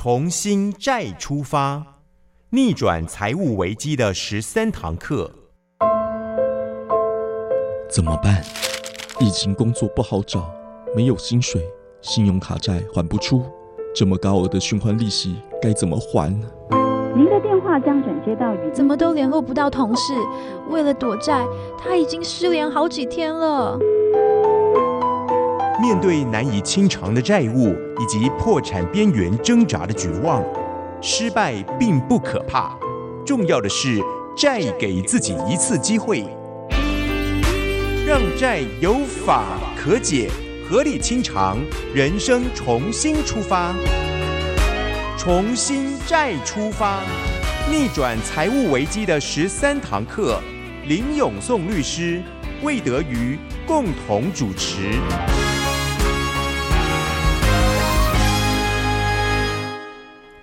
[0.00, 1.82] 重新再出发，
[2.50, 5.32] 逆转财务危机的十三堂课。
[7.90, 8.40] 怎么办？
[9.18, 10.48] 疫情工作不好找，
[10.94, 11.60] 没有薪水，
[12.00, 13.44] 信用卡债还不出，
[13.92, 16.32] 这么高额的循环利息该怎么还？
[17.16, 20.14] 您的电话将转接到语怎么都联络不到同事？
[20.70, 21.44] 为了躲债，
[21.76, 23.76] 他已经失联好几天了。
[25.80, 27.68] 面对难以清偿的债务
[28.00, 30.44] 以及破产边缘挣扎的绝望，
[31.00, 32.76] 失败并不可怕，
[33.24, 34.02] 重要的是
[34.36, 36.24] 再给自己一次机会，
[38.04, 39.44] 让债有法
[39.76, 40.28] 可解，
[40.68, 41.58] 合理清偿，
[41.94, 43.72] 人生重新出发，
[45.16, 47.02] 重新再出发，
[47.70, 50.40] 逆转财务危机的十三堂课，
[50.88, 52.20] 林永颂律师、
[52.64, 54.98] 魏德瑜共同主持。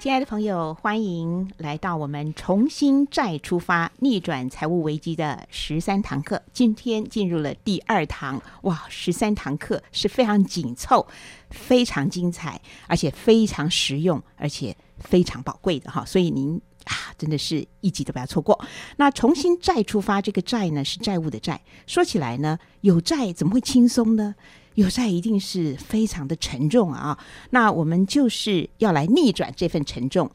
[0.06, 6.40] 亲爱的朋友，欢迎来到我们重新再出发、逆转财务危机的十三堂课。
[6.54, 11.08] 今天进入了第二堂，哇，十三堂课是非常紧凑、
[11.50, 16.06] 非常精彩，而且非常实用，而且非常宝贵的哈。
[16.06, 18.64] 所以您啊，真的是一集都不要错过。
[18.98, 21.60] 那重新再出发，这个债呢是债务的债。
[21.88, 24.36] 说起来呢，有债怎么会轻松呢？
[24.76, 27.18] 有债一定是非常的沉重啊！
[27.50, 30.30] 那我们就是要来逆转这份沉重，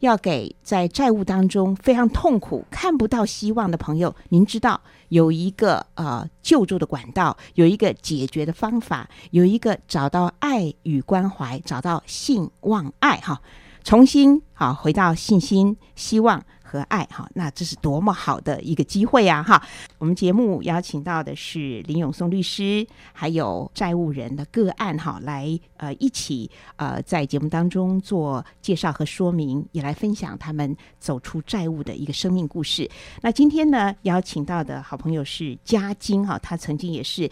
[0.00, 13.40] 要给在债务当中非常痛苦、看不到希望的朋友，您知道有一个呃救助的管道，有一个解决的方法，有一个找到爱与关怀，找到信望爱哈，
[13.86, 16.42] 重新好回到信心、希望。
[16.68, 19.40] 和爱哈，那这是多么好的一个机会啊！
[19.40, 19.62] 哈，
[19.98, 32.90] 我们节目邀请到的是林永松律师，还有债务人的个案哈，来呃一起呃在节目当中做介绍和说明，也来分享他们走出债务的一个生命故事。
[33.22, 37.30] 那今天呢，邀请到的好朋友是嘉金哈，他曾经也是。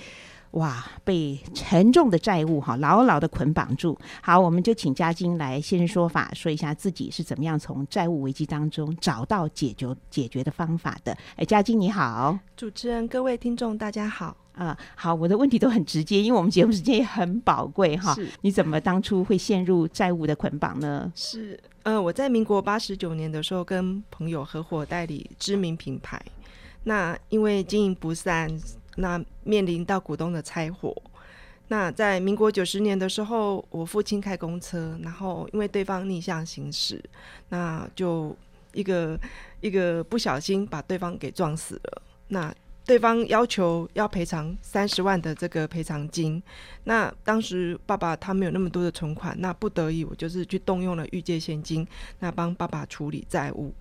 [0.54, 3.98] 哇，被沉重的债务哈牢牢的捆绑住。
[4.22, 11.16] 好，我们就请嘉金来现身说法，说一下自己是怎么样从债务危机当中找到解决解决的方法的。
[11.34, 14.78] 哎，嘉金你好，主持人各位听众大家好啊。
[14.94, 18.14] 好，我的问题都很直接，因为我们节目时间也很宝贵哈。
[18.14, 21.12] 是，你怎么当初会陷入债务的捆绑呢？
[21.16, 26.22] 是，呃，我在民国八十九年的时候跟朋友合伙代理知名品牌，
[26.84, 28.48] 那因为经营不善。
[28.96, 30.94] 那面临到股东的拆伙，
[31.68, 37.02] 那在民国九十年的时候，我父亲开公车，然后因为对方逆向行驶，
[37.48, 38.36] 那就
[38.72, 39.18] 一个
[39.60, 42.02] 一个不小心把对方给撞死了。
[42.28, 42.54] 那
[42.86, 46.42] 对方要求要赔偿三十万的这个赔偿金，
[46.84, 51.86] 那当时爸爸他没有那么多的存款，那不得已我就是去动用了预借现金，
[52.18, 53.72] 那帮爸爸处理债务，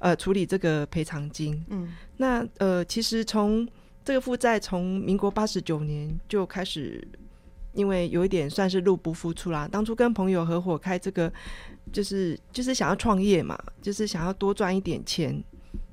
[0.00, 1.64] 呃，处理这个赔偿金。
[1.68, 3.64] 嗯，那呃，其实从
[4.08, 7.06] 这个负债从民国八十九年就开始，
[7.74, 9.68] 因为有一点算是入不敷出啦。
[9.70, 11.30] 当初跟朋友合伙开这个，
[11.92, 15.44] 就是就是想要创业嘛，就是想要多赚一点钱。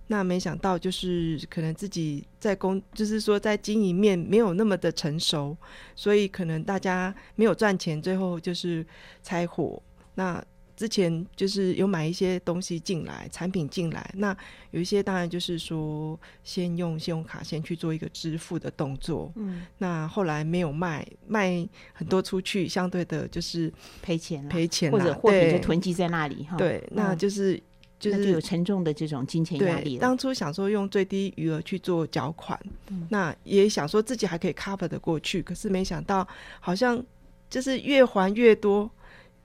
[0.07, 5.57] 那没想到就是可能自己在工，就是说在经营面没有那么的成熟，
[5.93, 8.87] 所以可能大家没有赚钱，最后就是
[9.23, 9.83] 拆伙。
[10.13, 10.41] 那
[10.75, 14.35] 之前就是有买一些东西进来，产品进来，那
[14.71, 23.71] 有一些当然就是说先用信用卡先去做一个支付的动作，嗯，那后来没有卖，卖很多出去，相对的就是
[24.01, 27.57] 赔钱，赔钱，或者货品就囤积在那里，哈，对，那就是
[27.97, 29.97] 就是有沉重的这种金钱压力。
[29.97, 32.59] 当初想说用最低余额去做缴款，
[33.07, 36.27] 那也想说自己还可以 cover 的过去，可是没想到
[36.59, 37.01] 好像
[37.49, 38.91] 就是越还越多，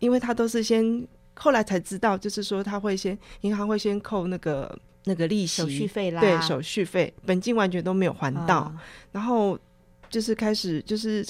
[0.00, 1.06] 因为他都是先。
[1.42, 8.70] 后来才知道，就是说他会先银行会先扣那个那个利息、手续费啦，对，手续费，本金完全都没有还到，
[9.10, 9.58] 然后
[10.10, 11.26] 就是开始就是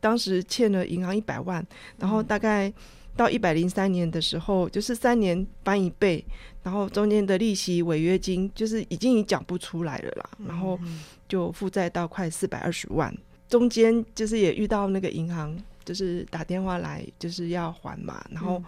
[0.00, 1.66] 当时欠了银行一百万，
[1.98, 2.70] 然后大概
[3.16, 6.22] 到一百零三年的时候，就是三年翻一倍，
[6.62, 10.78] 然后中间的利息、违约金就是已经已缴不出来了啦，然后
[11.26, 13.10] 就负债到快四百二十万，
[13.48, 15.56] 中间就是也遇到那个银行
[15.86, 18.62] 就是打电话来就是要还嘛，然后。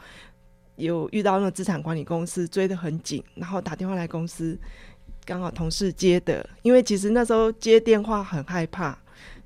[0.77, 4.59] 有遇到那个资产管理公司追得很紧，然后打电话来公司，
[5.25, 8.97] 刚好同事接的，因为其实那时候接电话很害怕，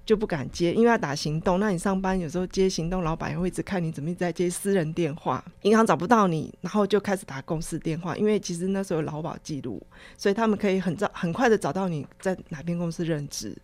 [0.05, 1.61] 就不敢接，因为要打行动。
[1.61, 9.81] 那你上班有时候接行动，老板也会一直看你怎么一直在接私人电话，银行找不到你，然后就开始打公司电话，因为其实那时候有劳保记录，
[10.19, 13.57] 所以他们可以很早很快的找到你在哪边公司任职。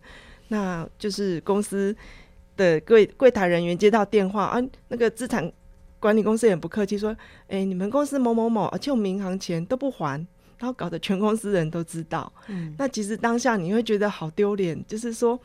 [0.47, 1.93] 那就是公司
[2.55, 5.51] 的柜柜台人员接到电话啊，那个资产。
[5.99, 7.15] 管理公司也不客气，说
[7.49, 10.15] ：“哎、你们公司某某某，而且我们银行钱都不还，
[10.59, 12.31] 然后搞得全公司人都知道。
[12.47, 15.39] 嗯，那其实当下你会觉得好丢脸，就是说，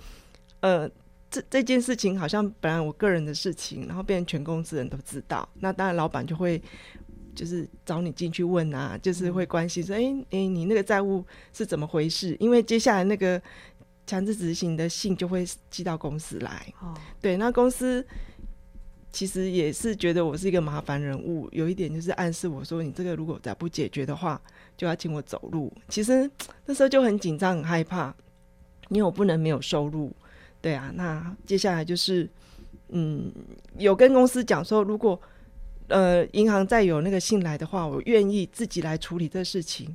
[0.60, 0.88] 呃，
[1.30, 6.60] 这这件事情好像本来我个人的事情，然后变成全公司人都知道，那当然老板就会
[7.34, 10.00] 就是找你进去问啊，就是会关心说，哎、
[10.30, 12.36] 哎、你那个债务是怎么回事？
[12.38, 13.40] 因为接下来那个
[14.06, 18.04] 强制执行的信就会寄到公司来，哦，对，那公司
[19.12, 24.40] 其实也是觉得我是一个麻烦人物，有一点就是暗示我说，你这个如果再不解决的话，
[24.76, 25.70] 就要请我走路。
[25.88, 26.28] 其实
[26.64, 28.14] 那时候就很紧张、很害怕，
[28.88, 30.10] 因为我不能没有收入。
[30.62, 32.26] 对啊，那接下来就是，
[32.88, 33.30] 嗯，
[33.76, 35.20] 有跟公司讲说，如果
[35.88, 39.94] 呃银行再有那个信来的话，我愿意自己来处理这事情。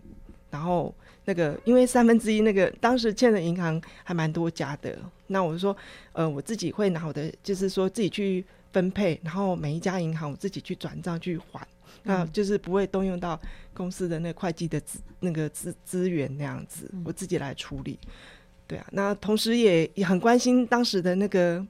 [0.49, 0.93] 然后
[1.25, 4.97] 那个，因为三分之一那个当时欠的银行还蛮多家的，
[5.27, 5.75] 那我就说，
[6.13, 11.67] 呃，我自己会拿我的，就是说自己去分配，然后每一家银行我自己去转账去还，
[12.03, 13.39] 那就是不会动用到
[13.73, 17.97] 公司的那个会计的资那个资资源那样子，我自己来处理。
[18.67, 21.65] 对啊，那同时也也很关心当时的那个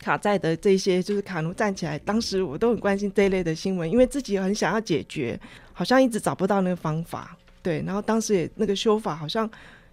[0.00, 5.40] 卡债的这些，就是卡奴站起来，当时我都很关心这一类的新闻，因为自己很想要解决，
[5.72, 7.36] 好像一直找不到那个方法。
[7.62, 9.48] 对，然后当时也那个修法好像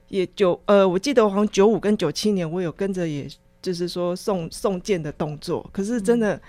[0.09, 3.25] 也九呃，我记得我好像九五跟九七年我有跟着，也
[3.61, 6.39] 就是说送送件的动作，可是真的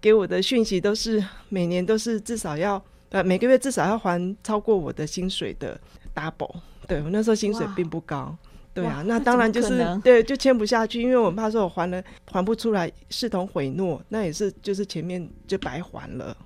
[0.00, 5.80] 给我的讯息都是每年都是至少要呃每个月至少要还超过我的薪水的
[6.14, 6.54] double。
[6.86, 8.36] 对我那时候薪水哇并不高。
[8.74, 12.00] 对啊，那当然就是对，就签不下去，因为我怕说我还了
[12.30, 16.36] 还不出来，视同毁诺，那也是就是前面就白还了。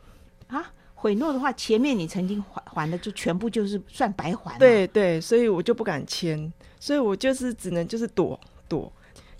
[0.47, 4.58] 啊，毁诺的话，前面你曾经还还的就全部就是算白还了。
[4.58, 6.50] 对对，所以我就不敢签，
[6.81, 8.91] 所以我就是只能就是躲躲，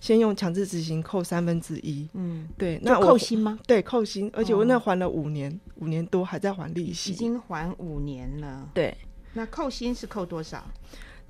[0.03, 2.09] 先用强制执行扣三分之一。
[2.15, 3.57] 嗯，对，那扣薪吗？
[3.69, 7.15] 对扣薪，而且我哦那还了五年，五年多还在还利息已息。
[7.15, 8.69] 经还五年了。
[8.75, 8.93] 对，
[9.35, 10.67] 那扣薪是扣多少？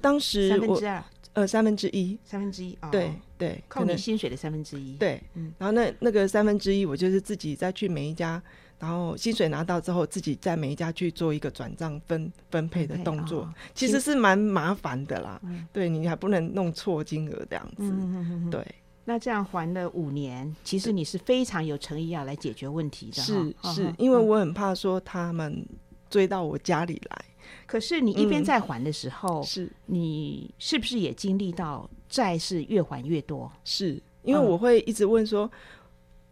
[0.01, 1.05] 当时三分之二，
[1.35, 2.73] 呃三分之一，三分之一。
[2.81, 8.43] 哦、对，对，扣你薪水的三分之一。，对，嗯然后那那个三分之一，我就是自己再去每一家，
[8.83, 15.41] 然后薪水拿到之后，自己在每一家去做一个转账分分配的动作，哦其实是蛮麻烦的啦。
[15.45, 18.51] 嗯对你还不能弄错金额这样子。
[18.51, 18.67] 对，
[19.05, 23.23] 那这样还了五年，其实你是非常有诚意要来解决问题的。
[23.23, 25.65] 是是因为嗯我很怕说他们
[26.11, 27.25] 追到我家里来。
[27.67, 33.49] 可是你一边嗯在还的时候，是你是不是也经历到债是越还越多？
[33.63, 35.49] 是，因为嗯我会一直问说，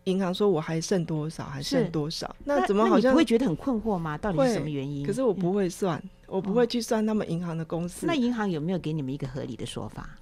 [0.04, 2.34] 银行说我还剩多少，还剩多少？
[2.44, 4.16] 那怎么好你像不会觉得很困惑吗？
[4.16, 5.06] 到底是什么原因？
[5.06, 8.06] 可是我不嗯会算，我不会去算他们银行的公司。
[8.06, 10.16] 那银行有没有给你们一个合理的说法？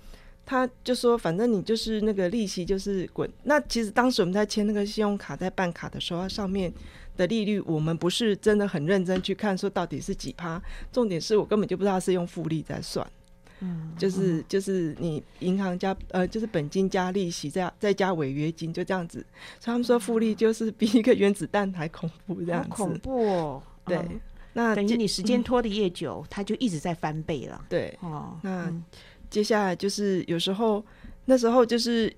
[0.44, 3.30] 他就说，反正你就是那个利息就是滚。
[3.42, 6.72] 那其实当时我们在签那个信用卡，在办卡的时候，它上面
[7.19, 10.60] 的利率我们不是真的很认真去看，说到底是几趴。
[10.90, 13.06] 重点是我根本就不知道是用复利在算，
[13.60, 19.19] 嗯，就是就是你银行加呃就是本金加利息再再加违约金，就这样子。
[19.58, 22.70] 所以他们说复利就是比一个原子弹还恐怖这样子。
[22.70, 23.62] 恐怖哦。
[23.84, 24.20] 对嗯，
[24.52, 27.64] 那等于你时间嗯拖得越久，它就一直在翻倍了。
[27.69, 28.84] 对，哦，那嗯
[29.31, 30.84] 接下来就是有时候
[31.25, 32.14] 那时候就是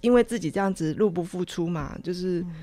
[0.00, 2.54] 因为自己这样子入不敷出嘛，就是嗯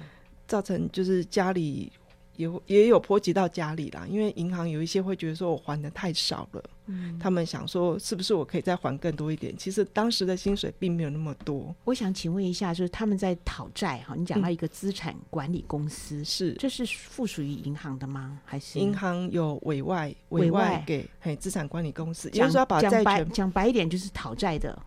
[0.48, 1.92] 造成就是家里
[2.36, 9.56] 也也有波及到家里啦，因为银行有一些会觉得说我还的太少了，嗯他们想说是不是我可以再还更多一点？
[9.56, 18.40] 其实当时的薪水并没有那么多，我想请问一下，就是他们在讨债哈，你讲到一个资产管理公司，是这是附属于银行的吗？
[18.46, 24.78] 还是银行有委外委委外外给嘿资产管理公司，也就是说要把债权讲白一点，就是讨债的，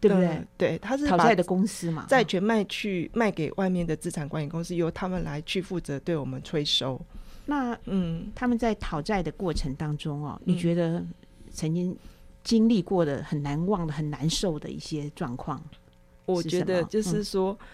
[0.00, 0.46] 对不对呃？
[0.56, 7.00] 对，他是讨债的公司嘛，债权卖去卖给外面的资产管理公司，由他们来去负责对我们催收。
[7.46, 11.04] 那嗯，他们在讨债的过程当中哦，你嗯觉得
[11.52, 11.96] 曾经
[12.42, 15.62] 经历过的很难忘的、很难受的一些状况？
[16.26, 17.66] 我觉得就嗯是说，嗯、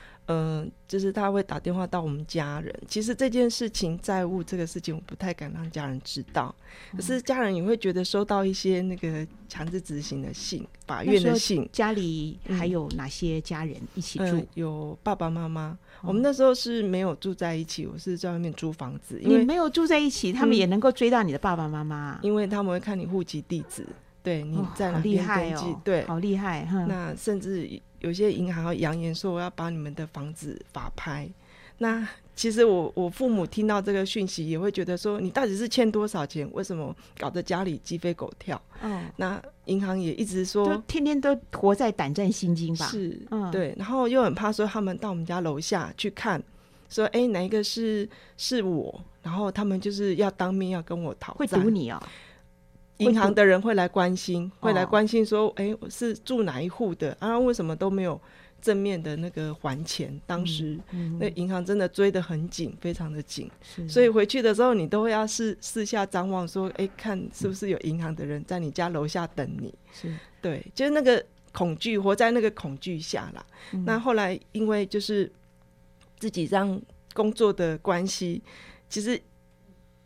[0.89, 2.75] 就是他会打电话到我们家人。
[2.89, 6.55] 其实这件事情债务这个事情，我不太敢让家人知道。
[6.93, 11.69] 可嗯是家人也会觉得收到一些那个强制执行的信，法院的信。
[11.73, 14.47] 家里嗯还有哪些家人一起嗯、住？
[14.55, 15.79] 有爸爸妈妈。
[16.03, 23.87] 我哦们那时候是没有住在一起，我是在外面租房子，因为你没有住在一起，他们嗯也能够追到你的爸爸妈妈，因为他们会看你户籍地址，
[24.23, 26.85] 对你在哪边害登记，哦，对，好厉害哈。
[26.85, 31.29] 那甚至有些银行要扬言说我要把你们的房子法拍。
[31.79, 36.49] 那其实我我父母听到这个讯息，也会觉得说你到底是欠多少钱？
[36.53, 38.61] 为什么搞得家里鸡飞狗跳？
[38.81, 42.87] 嗯，那银行也一直都说天天都活在胆战心惊吧？
[42.87, 46.43] 是，嗯对，然后又很怕说他们到我们家楼下去看
[46.89, 48.09] 说，哎，哪一个是
[48.39, 49.03] 是我？
[49.23, 52.01] 然后他们就是要当面要跟我讨会债堵你哦，
[52.99, 57.17] 银行的人会来关心，会来哦关心说，哎，我是住哪一户的？
[57.21, 58.21] 啊，为什么都没有
[58.61, 60.19] 正面的那个还钱？
[60.27, 63.51] 当时、嗯那银行真的追得很紧，非常的紧，
[63.89, 69.75] 所以回去的时候你都会要四四下张望，说，哎，看是不是有银行的人在你家楼下等你？
[69.93, 71.23] 是对，就是那个
[71.53, 73.45] 恐惧，活在那个恐惧下啦。
[73.73, 75.31] 嗯那后来因为就是
[76.19, 76.81] 自己让
[77.13, 78.43] 工作的关系，
[78.89, 79.21] 其实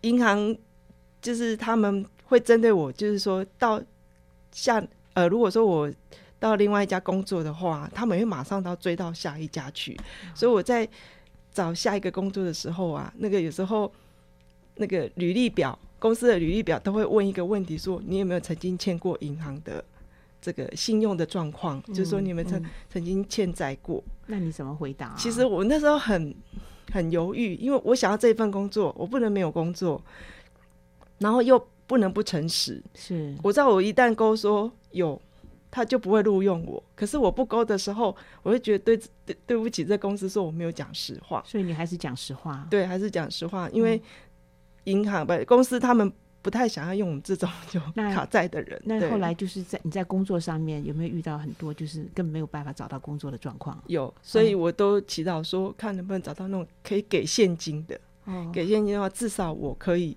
[0.02, 0.56] 银行
[1.22, 3.82] 就是他们会针对我，就是说到
[4.50, 4.82] 下
[5.12, 5.92] 呃，如果说我
[6.38, 9.94] 到另外一家工作的话，他们会马上到追到下一家去，
[10.34, 10.88] 所以我在
[11.52, 13.92] 找下一个工作的时候啊，那个有时候
[14.76, 15.78] 那个履历表。
[15.98, 19.84] 公司的履历表都会问一个问题，说你有没有曾经欠过银行的
[20.40, 24.02] 这个信用的状况，就是说你们曾、嗯曾经欠债过。
[24.24, 25.14] 那你怎么回答啊？
[25.18, 26.34] 其实我那时候很
[26.90, 30.02] 很犹豫，因为我想要这份工作，我不能没有工作，
[31.18, 32.80] 然后又不能不诚实。
[32.94, 35.20] 是我知道我一旦勾说有，
[35.72, 36.80] 他就不会录用我。
[36.94, 41.42] 可是我不勾的时候，我会觉得对对对不起这公司，说我没有讲实话。
[41.44, 42.64] 所以你还是讲实话。
[42.70, 44.00] 对，还是讲实话，因为
[44.84, 48.80] 银行不公司他们不太想要用我们这种就卡债的人。
[48.86, 53.76] 对那后来就是在你在工作上面有没有遇到很多就是根本没有办法找到工作的状况？
[53.88, 58.00] 有，所以我都祈祷说，看能不能找到那种可以给现金的。
[58.26, 60.16] 哦，给现金的话，至少我可以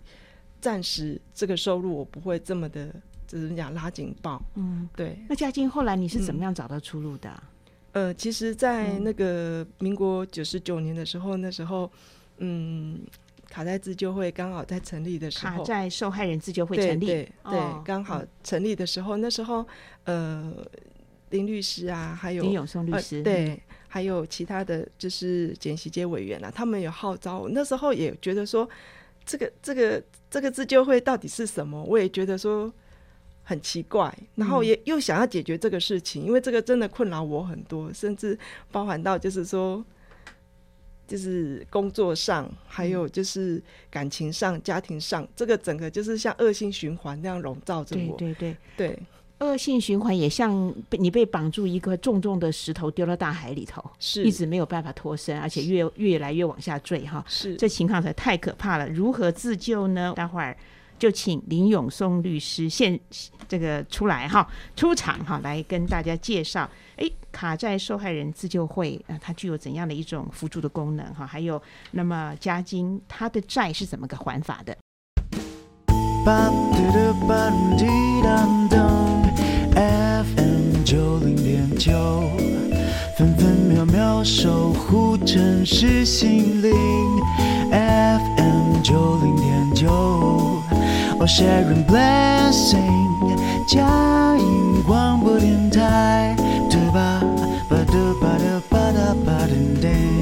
[0.63, 2.87] 暂时这个收入我不会这么的，
[3.27, 4.41] 就是讲拉警报。
[4.55, 7.43] 嗯，对，那嘉金后来你是怎么样找到出路的啊？
[7.91, 11.91] 呃，其实，在嗯那个民国九十九年的时候，那时候，
[12.37, 13.01] 嗯，
[13.49, 19.67] 卡债自救会刚好在成立的时候，卡债受害人自救会成立，对对哦，刚好成立的时候，那时候，
[20.05, 20.53] 呃，
[21.31, 27.49] 林律师啊，还有林永松律呃师，对，还有其他的就是简习街委员啊，他们有号召我。
[27.49, 28.67] 那时候也觉得说，
[29.25, 31.83] 这个这个这个自救会到底是什么？
[31.83, 32.71] 我也觉得说
[33.43, 38.37] 很奇怪，然后也又想要解决这个事情，因为这个真的困扰我很多，甚至
[38.71, 39.83] 包含到就是说。
[41.05, 43.61] 就是工作上，还有就是
[43.91, 48.17] 感情上、家庭上，这个整个就是像恶性循环那样笼罩着我。
[48.17, 48.99] 对对对，对，
[49.43, 57.23] 恶性循环也像被你被绑住一个重重的石头丢到大海里头，是一直没有办法脱身，而且越越来越往下坠哈。
[57.27, 60.13] 是这情况才太可怕了，如何自救呢？
[60.15, 60.55] 待会儿
[60.97, 62.99] 就请林永松律师现
[63.47, 66.69] 这个出来哈，出场哈，来跟大家介绍。
[66.95, 71.25] 哎，卡债受害人自救会啊、呃它具有怎样的一种辅助的功能哈？
[71.25, 74.77] 还有，那么嘉金他的债是怎么个还法的？
[79.83, 81.91] FM 九零点九，
[83.17, 86.71] 分分秒秒守护城市心灵。
[87.71, 90.61] FM 九零点九
[91.25, 93.35] ，sharing Blessing，
[93.67, 96.35] 佳音广播电台，
[96.69, 97.19] 对吧？
[97.69, 100.12] 吧 da ba da ba da ba da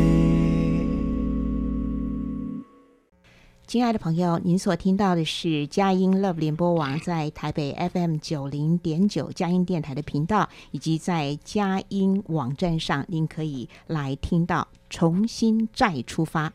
[3.71, 16.51] 亲爱的朋友，您所听到的是佳音 Love 联播网在台北 FM 九零点九佳音电台的频道，以及在佳音网站上，您可以来听到重新再出发。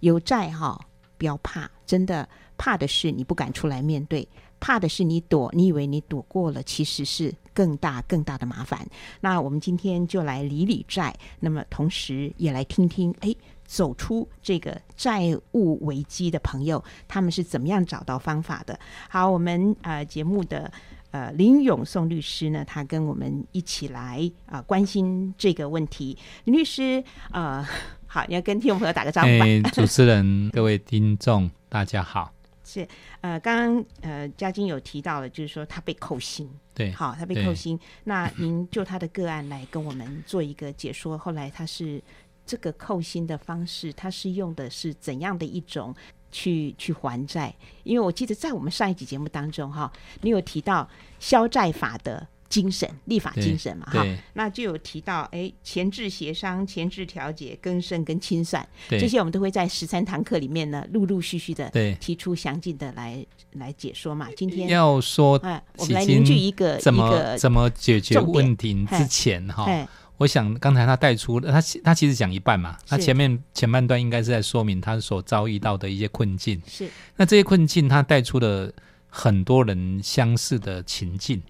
[0.00, 0.80] 有债哈，
[1.18, 4.26] 不要怕，真的怕的是你不敢出来面对，
[4.58, 8.88] 怕的是你躲，你以为你躲过了，其实是更大更大的麻烦。
[9.20, 13.36] 那我们今天就来理理债，那么同时也来听听，哎，
[13.74, 18.78] 走出这个债务危机的朋友，他们是怎么样找到方法的？
[19.08, 20.70] 好，我们呃节目的
[21.10, 26.16] 呃林永宋律师呢，他跟我们一起来啊、呃关心这个问题。
[26.44, 27.02] 林律师，
[27.32, 27.66] 呃，
[28.06, 29.44] 好，你要跟听众朋友打个招呼吧。
[29.44, 32.30] 哎， 主持人、各位听众，大家好。
[32.66, 32.86] 是
[33.20, 37.78] 呃，刚刚呃嘉金有提到了，就是说他被扣薪，对，好，他被扣薪。
[38.04, 41.18] 那您就他的个案来跟我们做一个解说。
[41.18, 42.02] 后来他是
[42.46, 45.94] 这个扣薪的方式，它是用的是怎样的一种
[46.30, 47.54] 去去还债？
[47.84, 49.90] 因为我记得在我们上一集节目当中哈，
[50.22, 59.00] 你有提到消债法的精神、立法精神嘛哈，那就有提到哎前置协商、前置调解、更生跟清算对。
[59.00, 64.28] 这些，我们都会在十三堂课里面呢陆陆续续的对，提出详尽的来来解说嘛。
[64.36, 76.62] 今天要说哎，我已们来凝聚一个怎么一个怎么解决问题之前哈，哎我想刚才他带出了他他其实讲一半嘛，他前面前半段应该是在说明他所遭遇到的一些困境。
[76.66, 78.72] 是那这些困境，他带出了
[79.08, 81.42] 很多人相似的情境。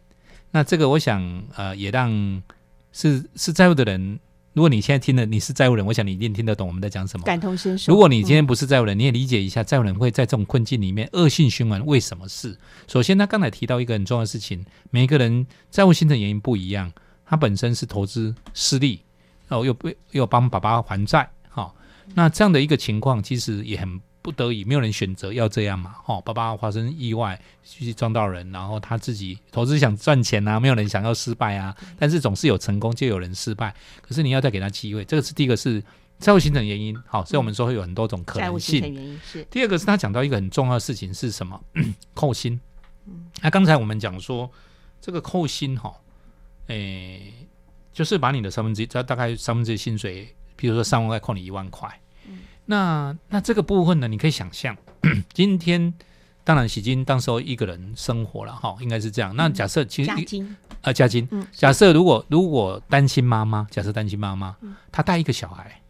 [0.50, 2.42] 那这个，我想，呃，也让
[2.92, 4.18] 是是在乎的人
[4.54, 7.26] 如果你现在听了，你是债务人，我想你一定听得懂我们在讲什么。
[7.26, 7.92] 感同身受。
[7.92, 12.56] 如果你今天不是债务人，你也理解一下债务人会在这种困境里面恶性循环为什么是？
[12.86, 16.92] 首先，他刚才提到一个很重要的事情，每一个人债务形成原因不一样，
[17.26, 19.00] 他本身是投资失利，
[19.48, 21.72] 然后又被又帮爸爸还债，哈、
[22.14, 35.82] 那这样的一个情况其实也很不得已，没有人选择要这样嘛，哦，爸爸发生意外去撞到人，然后他自己投资想赚钱啊，没有人想要失败啊，但是总是有成功就有人失败，可是你要再给他机会，这个是第一个是
[36.18, 38.80] 债务形成原因，好，所以我们说会有很多种可能性。
[38.80, 41.60] 原因是第二个是他讲到一个很重要的事情是什么？
[42.14, 42.58] 扣薪。
[43.42, 44.50] 那刚才我们讲说
[45.00, 45.92] 这个扣薪哈，
[46.68, 47.32] 诶、
[47.92, 51.88] 就是把你的三分之一，大大概三分之一薪水，比如说三万块扣你一万块。
[52.66, 54.74] 那那这个部分呢，你可以想象，
[55.34, 55.92] 今天
[56.42, 59.36] 当然喜金当时候一个人生活了哈，应该是这样。
[59.36, 64.56] 那假设其实加金，呃加金，嗯，假设如果如果单亲妈妈，假设单亲妈妈，
[64.90, 65.82] 她带一个小孩，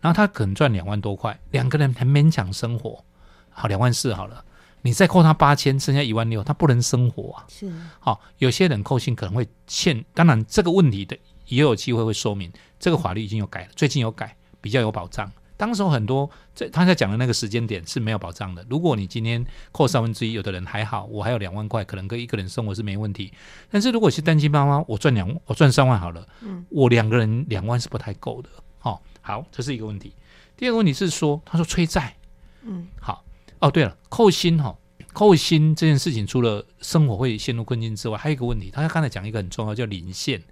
[0.00, 3.04] 然后她可能赚两万多块，两个人很勉强生活，
[3.50, 4.42] 好两万四好了，
[4.84, 7.46] 你再扣他八千，剩下一万六，他不能生活啊。
[7.48, 15.32] 是好、有些人扣薪可能会欠，当然这个问题的也有机会会说明，这个法律已经有改了，最近有改，比较有保障。
[15.56, 18.66] 当时候很多在他在讲的那个时间点是没有保障的。
[18.68, 23.32] 如果你今天扣三分之一，有的人还好，我还有两万块，可能跟一个人生活是没问题。
[23.70, 28.50] 但是如果是单亲妈妈，我赚两我赚三万好了，嗯，我两个人两万是不太够的。
[28.82, 30.12] 哦、好，这是一个问题。
[30.56, 32.14] 第二个问题是说，他说催债，
[32.62, 33.23] 嗯，好，
[33.64, 34.76] 哦，对了，扣薪哈、
[35.14, 40.42] 扣薪这件事情，除了生活会陷入困境之外，还有一个问题，他刚才讲一个很重要，叫领现。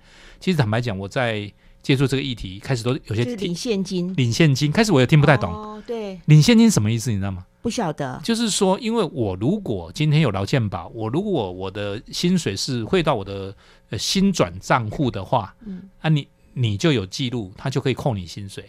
[0.41, 1.53] 其实坦白讲，我在
[1.83, 5.53] 接触这个议题，开始都有些就是领现金，领现金，开始我也听不太懂。
[5.53, 7.11] 哦，对，领现金什么意思？
[7.11, 7.45] 你知道吗？
[7.61, 13.55] 不晓得，就是说，因为我如果今天有劳健保，我如果我的薪水是汇到我的
[13.91, 18.65] 呃薪转账户的话，嗯，啊你你就有记录，他就可以扣你薪水。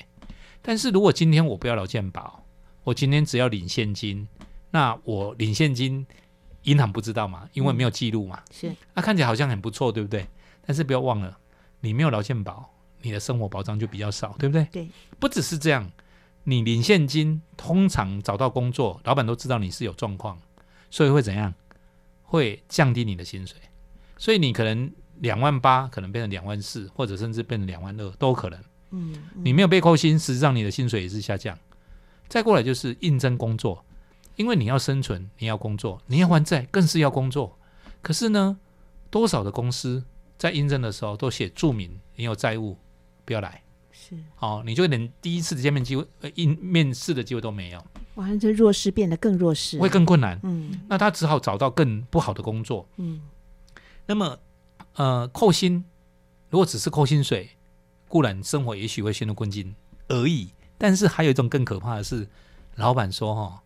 [0.61, 2.42] 但是如果今天我不要劳健保，
[2.83, 4.27] 我今天只要领现金，
[4.71, 6.05] 那我领现金，
[6.63, 10.27] 银行不知道嘛，因为没有记录嘛，是那、看起来好像很不错，对不对？
[10.65, 11.37] 但是不要忘了，
[11.81, 14.65] 你没有劳健保，你的生活保障就比较少，对不对？
[14.71, 15.91] 对，不只是这样，
[16.43, 20.37] 你领现金，通常找到工作，老板都知道你是有状况，
[20.89, 21.53] 所以会怎样？
[22.23, 23.55] 会降低你的薪水，
[24.17, 28.59] 所以你可能两万八，可能变成两万四，或者甚至变成两万二都有可能。
[28.89, 31.55] 嗯，你没有被扣薪，实际上你的薪水也是下降。
[32.27, 33.85] 再过来就是应征工作，
[34.35, 37.57] 因为你要生存，你要工作，你要还债，更是要工作。
[38.01, 38.57] 可是呢，
[39.09, 40.03] 多少的公司
[40.37, 42.77] 在应征的时候都写注明你有债务，
[43.25, 43.61] 不要来。
[43.91, 50.39] 是，哦，你就连第一次的见面机会、呃应面试的机会都没有，哇，这弱势变得更弱势，会更困难。
[50.43, 52.87] 嗯那他只好找到更不好的工作。
[52.97, 53.21] 嗯
[54.07, 54.37] 那么，
[54.95, 55.85] 呃，扣薪
[56.49, 57.51] 如果只是扣薪水，
[58.09, 59.73] 固然生活也许会陷入困境
[60.07, 60.49] 而已。
[60.83, 62.27] 但是还有一种更可怕的是，
[62.75, 63.63] 老板说哈，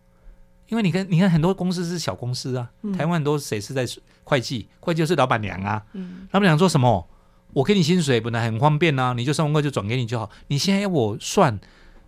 [0.68, 3.84] 因为你看，你看很多公司是小公司啊，嗯台湾很多谁是在
[4.22, 7.08] 会计，会计就是老板娘啊，嗯老板娘说什么？
[7.54, 10.30] 我给你薪水本来很方便啊，你就三万块就转给你就好。
[10.46, 11.58] 你现在要我算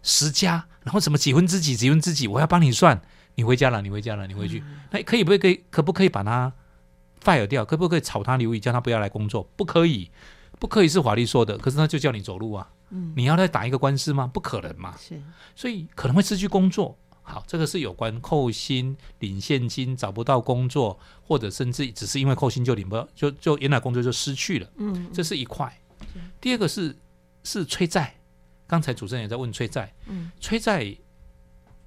[0.01, 3.03] 十家，然后什么几分之几几分之几，我要帮你算。
[3.35, 6.53] 你回家了，你回家了，你回去，那可以不可以可不可以把他
[7.25, 7.65] fire 掉？
[7.65, 9.49] 可不可以炒他鱿鱼，叫他不要来工作？
[9.57, 10.09] 不可以，
[10.61, 12.69] 不可以是法律说的，可是他就叫你走路啊。
[12.91, 14.27] 嗯，你要再打一个官司吗？
[14.27, 14.97] 不可能嘛。
[14.99, 15.21] 是，
[15.55, 16.97] 所以可能会失去工作。
[17.23, 25.73] 好，这个是有关扣薪、领现金、找不到工作，或者甚至只是因为扣薪就领不到，就就原来工作就失去了，嗯，这是一块。
[26.41, 26.97] 第二个是
[27.45, 28.17] 是催债，
[28.67, 30.97] 刚才主持人也在问催债，嗯催债，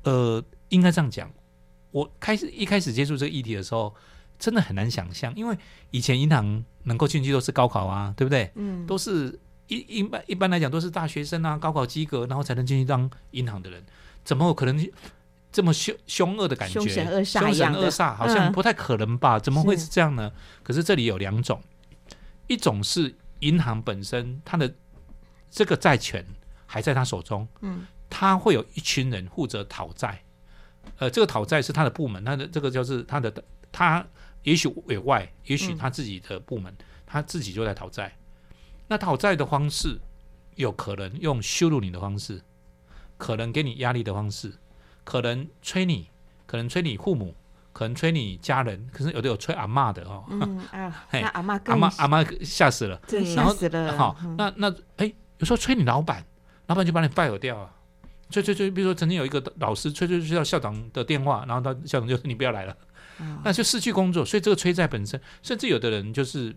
[0.03, 1.29] 呃，应该这样讲。
[1.91, 3.93] 我开始一开始接触这个议题的时候，
[4.39, 5.57] 真的很难想象，因为
[5.91, 8.49] 以前银行能够进去都是高考啊，对不对？
[8.55, 13.83] 嗯都是一一般一般来讲都是大学生啊，高考及格，然后才能进去当银行的人，
[14.23, 14.91] 怎么有可能
[15.51, 16.79] 这么凶凶恶的感觉？
[16.79, 19.39] 凶神恶煞凶神恶煞，好像嗯不太可能吧？
[19.39, 20.31] 怎么会是是这样呢？
[20.63, 21.61] 可是这里有两种，
[22.47, 24.73] 一种是银行本身它的
[25.49, 26.25] 这个债权
[26.65, 30.21] 还在他手中，嗯他会有一群人负责讨债，
[30.97, 33.33] 呃，这个讨债是他的部门，他的这个就是他的
[33.71, 34.05] 他
[34.43, 38.15] 也许委外，也许嗯他自己的部门，他自己就在讨债。
[38.93, 39.99] 那讨债的方式，
[40.53, 42.39] 有可能用羞辱你的方式，
[43.17, 44.53] 可能给你压力的方式，
[45.03, 46.09] 可能催你，
[46.45, 47.33] 可能催你父母，
[47.71, 52.95] 可能催你家人，可是有的有催阿嬷的哦，嗯啊， 那阿妈阿更嬷阿嬷吓死了。
[53.07, 56.23] 对然后吓死了，好，嗯那那哎，有时候催你老板，
[56.67, 57.73] 老板就把你 fire 掉啊。
[58.29, 62.77] 催催催，比如说曾经有一个老师催催催到校长的电话，然后他校长就说你不要来了，
[63.17, 64.23] 啊那就失去工作。
[64.23, 66.55] 所以这个催债本身，甚至有的人就是，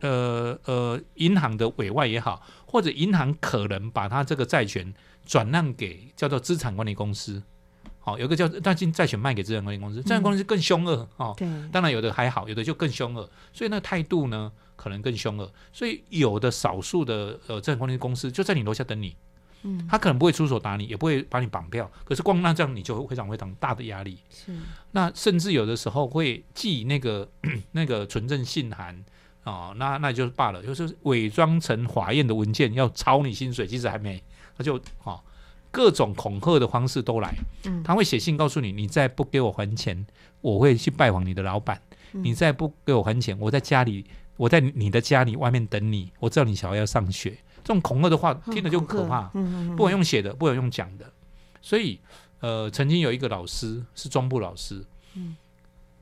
[0.00, 4.92] 呃呃，银行的委外也好，或者银行可能把他这个债权
[5.26, 7.42] 转让给叫做资产管理公司。
[8.00, 11.34] 好、有个叫但是债权卖给资产管理公司，资产管理公司更凶恶哦。
[11.36, 15.52] 对，当然有的还好，有的就更凶恶，所以那个态度呢可能更凶恶。
[15.74, 19.14] 所以有的少数的呃资产管理公司就在你楼下等你，
[19.62, 24.18] 嗯，他可能不会出手打你，也不会把你绑票，可是光那这样你就会非常非常大的压力。
[24.30, 24.56] 是，
[24.92, 27.28] 那甚至有的时候会寄那个
[27.72, 29.04] 那个存证信函
[29.48, 34.22] 哦，那那就是罢了，就是伪装成法院的文件要抄你薪水，其实还没，
[34.56, 35.18] 他就哦
[35.70, 37.34] 各种恐吓的方式都来，
[37.64, 37.82] 嗯。
[37.82, 40.06] 他会写信告诉你，你再不给我还钱，
[40.42, 41.80] 我会去拜访你的老板，
[42.12, 42.22] 嗯。
[42.22, 44.04] 你再不给我还钱，我在家里，
[44.36, 47.30] 我在你的家里外面等你，我知道你小孩要上学，
[47.64, 51.10] 这种恐吓的话听着就可怕，嗯嗯嗯，不管用写的，不管用讲的。
[51.62, 51.98] 所以，
[52.40, 54.84] 呃，曾经有一个老师是中部老师，
[55.14, 55.36] 嗯，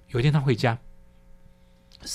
[0.08, 0.78] 有一天他回家，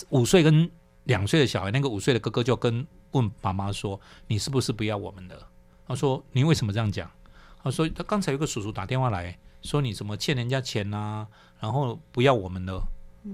[0.09, 0.69] 五岁跟
[1.05, 5.47] 两岁的小孩，那个五岁的哥哥就跟问妈妈说：“你是不是不要我们了？”
[5.87, 7.09] 他说：“你为什么这样讲？”
[7.63, 11.27] 他说：“他刚才有个叔叔打电话来说你什么欠人家钱呐、
[11.59, 12.83] 然后不要我们了，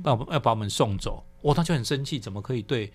[0.03, 2.91] 要要把我们送走。”哦，他就很生气，怎么可以对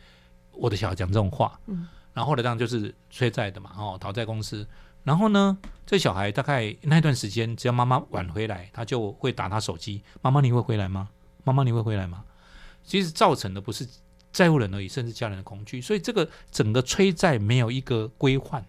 [0.50, 1.58] 我的小孩讲这种话？
[1.66, 4.66] 嗯，然后后来当然就是催债的嘛，哦，讨债公司。
[5.04, 5.56] 然后呢，
[5.86, 11.08] 这小孩大概那段时间，只要妈妈晚回来，他就会打他手机：“妈妈，你会回来吗？
[11.44, 12.24] 妈妈，你会回来吗？”
[12.84, 13.88] 其实造成的不是
[14.32, 15.80] 债务人而已，甚至家人的恐惧。
[15.80, 18.64] 所以这个整个催债没有一个规范，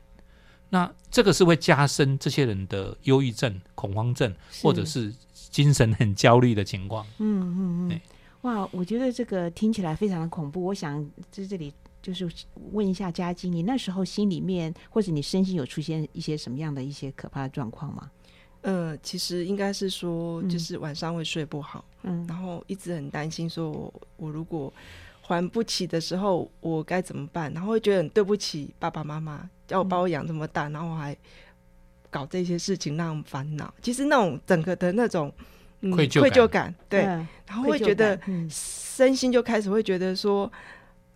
[0.69, 7.06] 那这个是会加深这些人的忧郁症、恐慌症，或者是精神很焦虑的情况。
[7.19, 8.02] 嗯嗯嗯，
[8.41, 10.63] 哇，我觉得这个听起来非常的恐怖。
[10.63, 12.30] 我想在这里就是
[12.71, 18.12] 问一下嘉姬，你那时候心里面或者你身心有出现一些什么样的一些可怕的状况吗？
[18.62, 24.73] 呃，其实应该是说，嗯就是晚上会睡不好，嗯然后一直很担心，说我我如果
[25.25, 27.51] 还不起的时候，我该怎么办？
[27.53, 31.15] 然后会觉得很对不起爸爸妈妈，叫我把我养这么大，然后还
[32.09, 33.73] 搞这些事情让他们烦恼。
[33.81, 35.33] 其实那种整个的那种、
[35.79, 36.21] 嗯、愧疚感。
[36.21, 38.49] 愧疚感，对，嗯然后会觉得嗯。
[38.49, 40.51] 身心就开始会觉得说，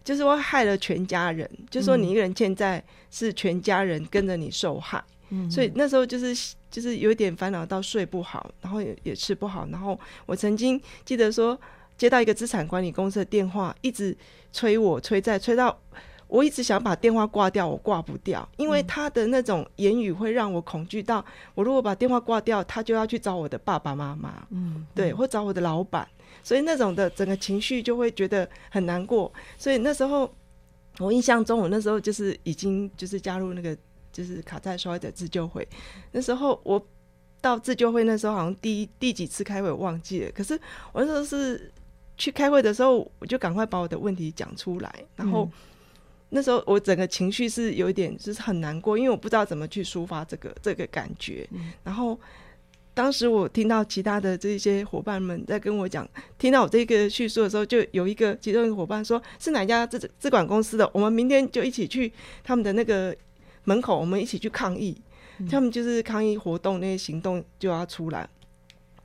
[0.04, 5.04] 就是说害了全家人，就是说你一个人欠债是全家人跟着你受害。
[5.30, 5.52] 嗯。
[5.52, 11.60] 所以那时候就是就是有点烦恼到睡不好，然后也也吃不好，然后我曾经记得说
[11.98, 14.16] 接到一个资产管理公司的电话，一直
[14.52, 15.78] 催我催债，催到
[16.28, 21.24] 我一直想把电话挂掉，我挂不掉，因为他的那种言语会让我恐惧到，
[21.56, 26.08] 我如果把电话挂掉，他就要去找我的爸爸妈妈，嗯对，或找我的老板，
[26.44, 29.32] 所以那种的整个情绪就会觉得很难过。
[29.58, 30.30] 所以那时候
[31.00, 33.76] 我印象中，我那时候就是已经就是加入那个
[34.12, 35.68] 就是卡债受害者自救会。
[36.12, 36.86] 那时候我
[37.40, 40.60] 到自救会那时候好像第一第几次开会我忘记了，可是
[40.92, 41.72] 我那时候是
[42.18, 45.44] 去开会的时候，我就赶快把我的问题讲出来，然后。
[45.46, 45.52] 嗯
[46.30, 51.48] 那时候我整个情绪是有一点就是很难过，因为我不知道怎么去抒发这个这个感觉。
[51.54, 52.20] 嗯然后
[52.94, 56.06] 当时我听到其他的这些伙伴们在跟我讲，
[56.38, 60.92] 听到我这个叙述的时候，就有一个其中一个伙伴说：“是哪家资资管公司的？
[60.94, 62.12] 我们明天就一起去
[62.44, 63.16] 他们的那个
[63.64, 65.02] 门口，我们一起去抗议。
[65.50, 68.28] 他们就是抗议活动那些行动就要出来。”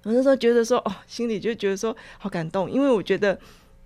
[0.04, 3.38] 我那时候觉得说，哦，心里就觉得说好感动，因为我觉得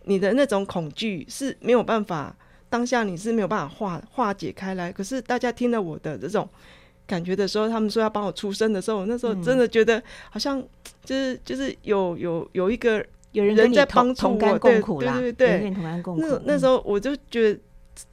[0.05, 2.35] 你的那种恐惧是没有办法。
[2.69, 6.47] 当下你是没有办法化化解开来，可是大家听了我的这种
[7.07, 10.61] 感觉的时候，他们说要帮我出声的时候，我那时候真的觉得好像
[11.05, 14.81] 就是就是有有有一个有人在帮助我对
[15.23, 15.71] 对对对
[16.19, 16.29] 那。
[16.45, 17.61] 那嗯时候我就觉得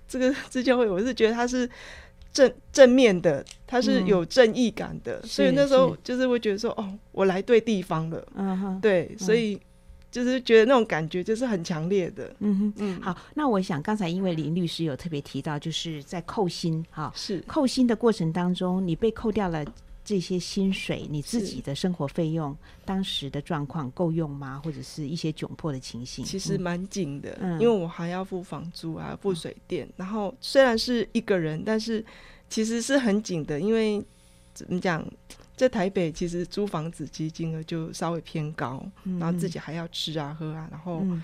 [0.07, 1.67] 这个 自教会，我是觉得他是
[2.33, 4.07] 正正面的，它是嗯。
[4.07, 9.59] 有正义感的，所以那时候就是会觉得说，哦，我来对地方了，嗯哼，对，所以
[10.11, 12.73] 就是觉得那种感觉就是很强烈的，嗯哼。
[12.77, 17.39] 嗯，好，那我想刚才因为林律师有特别提到，就是在扣薪哈，是。
[17.47, 19.63] 扣薪的过程当中，你被扣掉了
[20.05, 24.61] 这些薪水，你自己的生活费用，当时的状况够用吗？
[24.63, 26.23] 或者是一些窘迫的情形？
[26.23, 27.53] 嗯其实蛮紧的，嗯。
[27.59, 32.03] 因为我还要付房租啊，付水电，然后虽然是一个人，但是
[32.49, 34.03] 其实是很紧的，因为
[34.53, 35.05] 怎么讲，
[35.55, 39.19] 在台北其实租房子其实金额就稍微偏高，嗯。
[39.19, 41.23] 然后自己还要吃啊喝啊，然后嗯。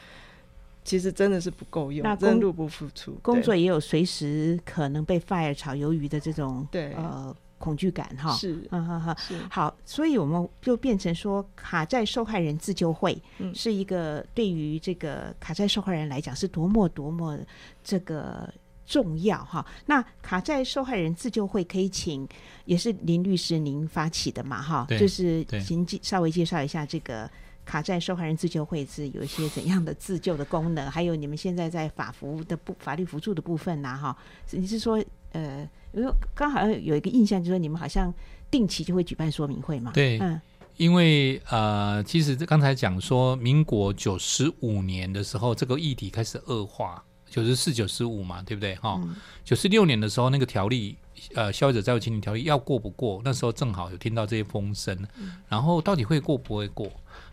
[0.85, 3.13] 其实真的是不够用那，真入不敷出。
[3.21, 6.93] 工作也有随时可能被 fire 炒鱿鱼的这种对。
[6.93, 8.35] 呃恐惧感哈。
[8.35, 9.15] 是哈哈哈。
[9.19, 17.37] 是好，所以我们就变成说，卡债受害人自救会嗯是一个对于这个卡债受害人来讲是多么多么
[17.83, 18.51] 这个
[18.87, 19.63] 重要哈。
[19.85, 22.27] 那卡债受害人自救会可以请，
[22.65, 27.29] 也是林律师您发起的嘛哈，就是对请介稍微介绍一下这个。
[27.65, 30.89] 卡债受害人自救会是有一些怎样的自救的功能？
[30.89, 34.17] 还有你们现在在法服的部法律辅助的部分呐、哈，
[34.49, 34.99] 你是说
[35.33, 38.13] 呃，因为刚好像有一个印象，就是你们好像
[38.51, 39.91] 定期就会举办说明会嘛。
[39.93, 40.39] 对嗯
[40.77, 48.75] 因为呃，其实刚才讲说，民国九十五年的时候，这个议题开始恶化，九十四、九十五嘛，对不对？
[48.75, 50.95] 哈、嗯九十六年的时候，那个条例，
[51.35, 53.21] 呃，消费者债务清理条例要过不过？
[53.25, 54.97] 那时候正好有听到这些风声，
[55.49, 56.87] 然后到底会过不会过？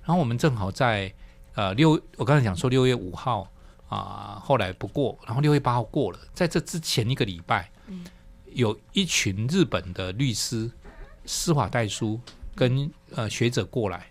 [0.05, 1.13] 然后我们正好在
[1.55, 3.49] 呃六，我刚才讲说六月五号
[3.89, 7.71] 啊、后来不过，然后六月八号过了，在这之前一个礼拜，
[8.57, 10.71] 有一群日本的律师、
[11.27, 12.19] 司法代书
[12.55, 14.07] 跟呃学者过来，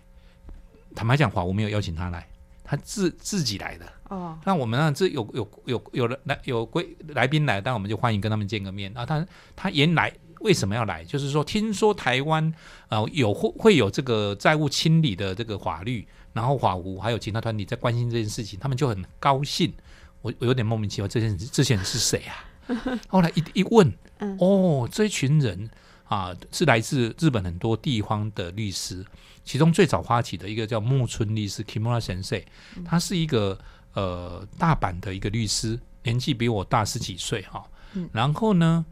[0.94, 2.28] 坦白讲，法务没有邀请他来，
[2.62, 3.92] 他自自己来的。
[4.08, 8.96] 哦，那我们呢，这有有有有来有归来宾来，但我们就欢迎跟他们见个面。
[8.96, 11.04] 啊，他他原来为什么要来？
[11.04, 12.54] 就是说，听说台湾
[12.88, 19.74] 呃有会会有这个债务清理的这个法律，然后法务还有其他团体在关心这件事情，他们就很高兴。
[20.22, 22.44] 我我有点莫名其妙，这些人这些人是谁啊？
[23.08, 24.36] 后来一一问，嗯。
[24.40, 25.68] 哦，这一群人
[26.04, 29.04] 啊，是来自日本很多地方的律师，
[29.44, 32.44] 其中最早发起的一个叫木村律师 Kimura Sensei，
[32.84, 33.58] 他是一个
[33.94, 38.08] 呃大阪的一个律师，年纪比我大十几岁哈、嗯。
[38.12, 38.86] 然后呢，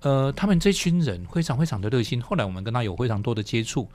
[0.00, 3.90] 呃，他们这群人非常非常的热心，后来我们跟他有非常多的接触，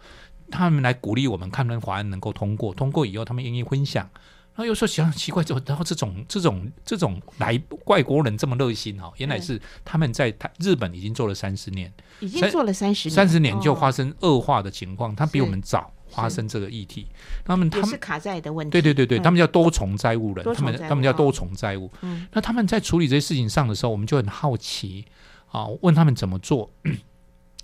[0.49, 4.09] 他们来鼓励我们看能法案能够通过，通过以后他们愿意分享。
[4.55, 9.11] 然后有时候想奇怪，就然后这种这种这种来外国人这么热心哈？
[9.17, 17.07] 原来是他们在台日本已经做了三十年，已经做了三十年，三十年就哦发生恶化的情况，他比我们早发生这个议题。
[17.43, 18.71] 他们他们也是卡债的问题。
[18.71, 21.89] 对对对对，嗯他们叫多重债务人，他们他们叫多哦重债务。
[22.01, 25.05] 嗯那他们在处理这些事情上的时候，我们就很好奇
[25.51, 26.69] 啊，问他们怎么做。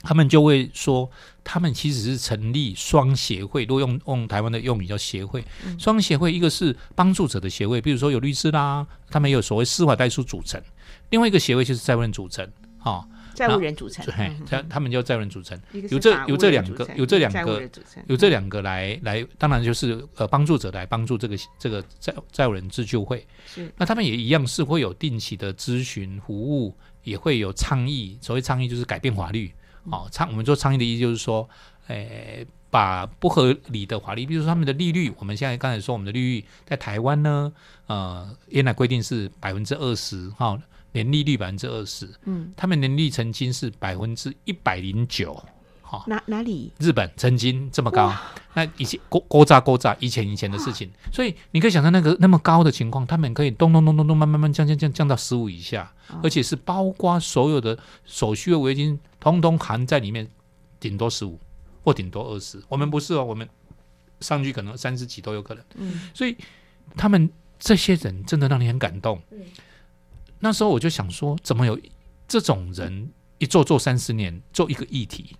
[0.01, 1.11] 他们就会说，
[1.51, 5.43] 他们其实是成立双协会，如果用用台湾的用语叫协会。
[5.65, 10.61] 嗯双协会一个是帮助者的协会，比如说有律师啦，他们有所谓司法代书组成；
[11.09, 12.47] 另外一个协会就是债务人组成
[12.83, 15.59] 啊，债务人组成，嘿嗯，他他们叫债务人组成。
[15.89, 17.67] 有这有这两个有这两个
[18.05, 23.25] 有这两个来来，当然就是呃帮助者来帮助这个这个债债务人自救会。
[23.47, 28.19] 是那他们也一样是会有定期的咨询服务，也会有倡议。
[28.21, 29.51] 所谓倡议就是改变法律。
[29.85, 31.49] 哦，倡我们做倡议的意思就是说，
[31.87, 37.51] 诶、把不合理的法律，比如说他们的利率，我们现在刚才说我们的利率在台湾呢，
[37.87, 40.59] 呃，原来规定是百分之二十，哈，
[40.91, 45.43] 年利率百分之二十，嗯，他们年利曾经是百分之一百零九，
[45.89, 46.71] 哈，哪哪里？
[46.77, 48.13] 日本曾经这么高，
[48.53, 57.75] 那以前勾勾炸勾炸，以前以前的事情，所以你可以想象那个那么高的情况，他们可以咚咚咚咚咚慢慢慢降降降降到十五以下，而且是包括所有的
[58.05, 60.29] 手续费违约金，通通含在里面，
[60.79, 61.39] 顶多十五
[61.83, 62.61] 或顶多二十。
[62.69, 63.49] 我们不是哦，我们
[64.19, 65.63] 上去可能三十几都有可能。
[65.75, 66.37] 嗯所以
[66.95, 69.19] 他们这些人真的让你很感动。
[69.31, 69.39] 嗯
[70.41, 71.77] 那时候我就想说，怎么有
[72.27, 75.35] 这种人一做做三十年，做一个议题，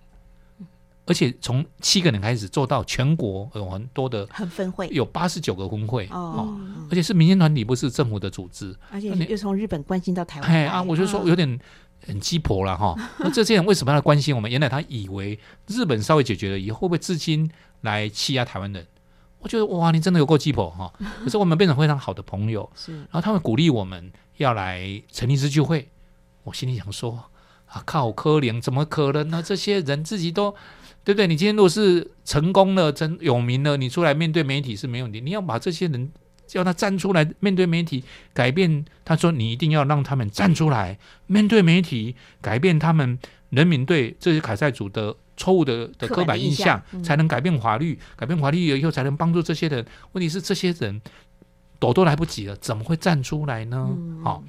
[1.10, 6.56] 而且从七个人开始做到全国有很多的，很分会有八十九个分会哦，
[6.88, 8.72] 而且是民间团体，不是政府的组织。
[8.92, 11.58] 而且又从日本关心到台湾来哎啊，我就说有点
[12.06, 12.94] 很鸡婆了哈。
[13.18, 14.48] 那这些人为什么要来关心我们？
[14.48, 18.86] 原来他以为日本稍微解决了以后，会不会资金来欺压台湾人？
[19.40, 20.92] 我觉得哇，你真的有够鸡婆哈！
[21.24, 25.88] 可是我们变成非常好的朋友，是然后他们鼓励我们要来成立自救会。
[26.44, 27.24] 我心里想说
[27.66, 29.42] 啊，靠，可怜，怎么可能呢？
[29.42, 30.54] 这些人自己都
[31.10, 31.26] 对不对？
[31.26, 35.20] 你今天如果是成功了、真有名了，你出来面对媒体是没问题。
[35.20, 36.12] 你要把这些人
[36.46, 38.84] 叫他站出来面对媒体，改变。
[39.04, 40.96] 他说你一定要让他们站出来
[41.26, 43.18] 面对媒体，改变他们
[43.48, 49.84] 人民对这些凯塞族的错误的的刻板印象，嗯才能改变法律，改变法律以后才能帮助这些人。
[50.12, 51.00] 问题是这些人
[51.80, 53.88] 躲都来不及了，怎么会站出来呢？
[53.90, 54.44] 嗯好、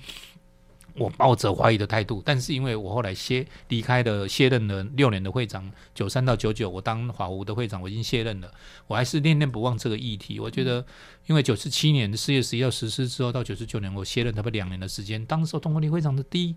[0.95, 8.51] 我抱着怀疑的态度，但是因为我后来卸离开了卸任了六年的会长，九三到九九，我当法务的会长，我已经卸任了，
[8.87, 10.39] 我还是念念不忘这个议题。
[10.39, 10.85] 我觉得，
[11.27, 16.55] 因为九十七年四月十一号实施之后，到九十九年我卸任，差不多两年的时间，当时候通过率非常的低，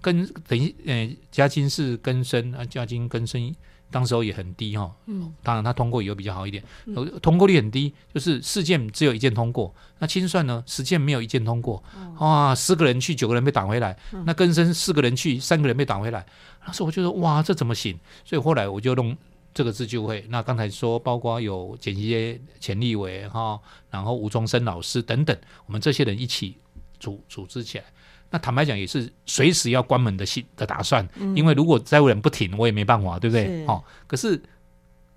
[0.00, 3.54] 跟等于呃加金是更深啊，加金更深。
[3.94, 6.60] 当时候也很低哈，嗯，当然它通过以后比较好一点，
[6.96, 11.80] 呃通过率很低，就是四件只有一件通过，那清算呢十件没有一件通过，
[12.18, 16.26] 哇，十个人去九个人被挡回来，那更生四个人去三个人被挡回来，
[16.66, 17.96] 那时候我觉得哇这怎么行？
[18.24, 19.16] 所以后来我就弄
[19.54, 26.56] 这个自救会，那刚才说包括有简一些钱立伟哈，然后吴宗生老师等等，我们这些人一起
[26.98, 27.84] 组组织起来。
[28.30, 33.46] 那坦白讲，也是随时要关门的心的打算，因为如果债务人不停，我也没办法，对不对？
[33.46, 33.64] 是？
[33.66, 34.42] 哦，可是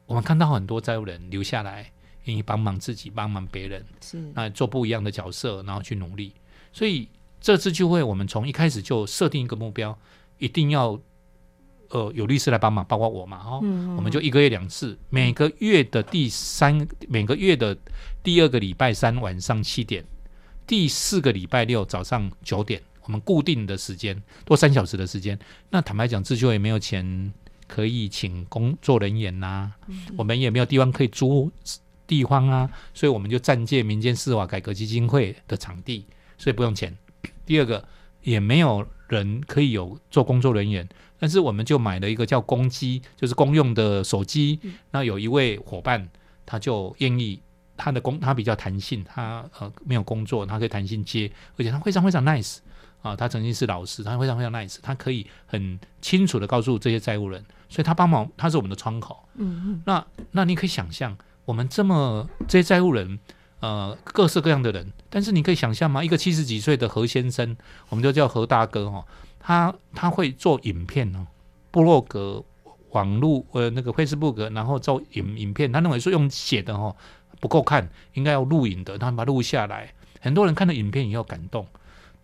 [0.05, 1.91] 我们看到很多债务人留下来，
[2.25, 4.17] 愿意帮忙自己，帮忙别人，是。
[4.35, 6.31] 那做不一样的角色，然后去努力。
[6.71, 7.09] 所以
[7.41, 9.97] 这次聚会我们从一开始就设定一个目标，
[10.37, 10.99] 一定要
[11.89, 13.95] 呃有律师来帮忙，包括我嘛，哦，嗯。
[13.95, 17.75] 我们就一个月两次，每个月的第三每个月的
[18.21, 20.05] 第二个礼拜三晚上七点，
[20.67, 25.39] 第四个礼拜六早上九点，我们固定的时间，多三小时的时间。
[25.69, 27.33] 那坦白讲，自救也没有钱
[27.67, 29.71] 可以请工作人员呐、
[30.17, 31.49] 我们也没有地方可以租
[32.05, 36.05] 地方啊，所以我们就暂借民间司法改革基金会的场地，
[36.37, 36.95] 所以不用钱。
[37.45, 37.87] 第二个，
[38.23, 40.85] 也没有人可以有做工作人员，
[41.17, 44.59] 但是我们就买了一个叫公机，就是公用的手机。
[44.91, 46.09] 那有一位伙伴，
[46.45, 47.39] 他就愿意。
[47.79, 52.57] 他的工他比较弹性，他呃没有工作，他可以弹性接，而且他非常非常 nice
[53.07, 59.17] 啊，他曾经是老师，他非常非常 nice，他可以很清楚的告诉这些债务人，所以他帮忙，他是我们的窗口。
[59.35, 63.19] 嗯嗯那那你可以想象，我们这么这些债务人，
[63.61, 66.03] 呃，各式各样的人，但是你可以想象吗？
[66.03, 67.55] 一个七十几岁的何先生，
[67.89, 69.05] 我们就叫何大哥哦，
[69.39, 71.25] 他他会做影片哦，
[71.71, 72.43] 部落格、
[72.91, 76.95] 网络呃那个 Facebook，然后做影影片，他认为说用写的哦
[77.39, 79.93] 不够看，应该要录影的，他把它录下来。
[80.19, 81.65] 很多人看了影片以后感动。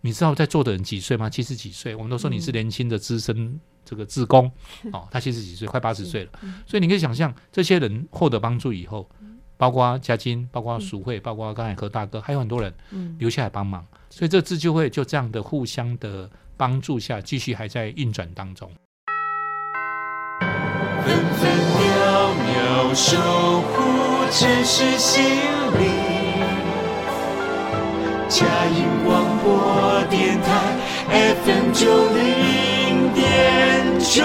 [0.05, 1.29] 你知道在座的人几岁吗？
[1.29, 4.51] 七十几岁，我们都说你是年轻的资深这个志工。
[4.91, 6.31] 哦，他七十几岁，快八十岁了，
[6.67, 9.09] 所以你可以想象这些人获得帮助以后，
[9.55, 13.15] 包括嘉金，包括淑慧，包括刚才何大哥，还有很多人嗯。
[13.17, 18.69] 留下来帮忙，所以这自救会就这样的互相的帮助下，继续还在运转当中。
[21.05, 23.17] 分分秒秒守
[23.61, 25.23] 护城市心
[25.79, 26.22] 灵。
[28.33, 30.75] 佳音广播电台
[31.45, 34.23] FM 九零点九。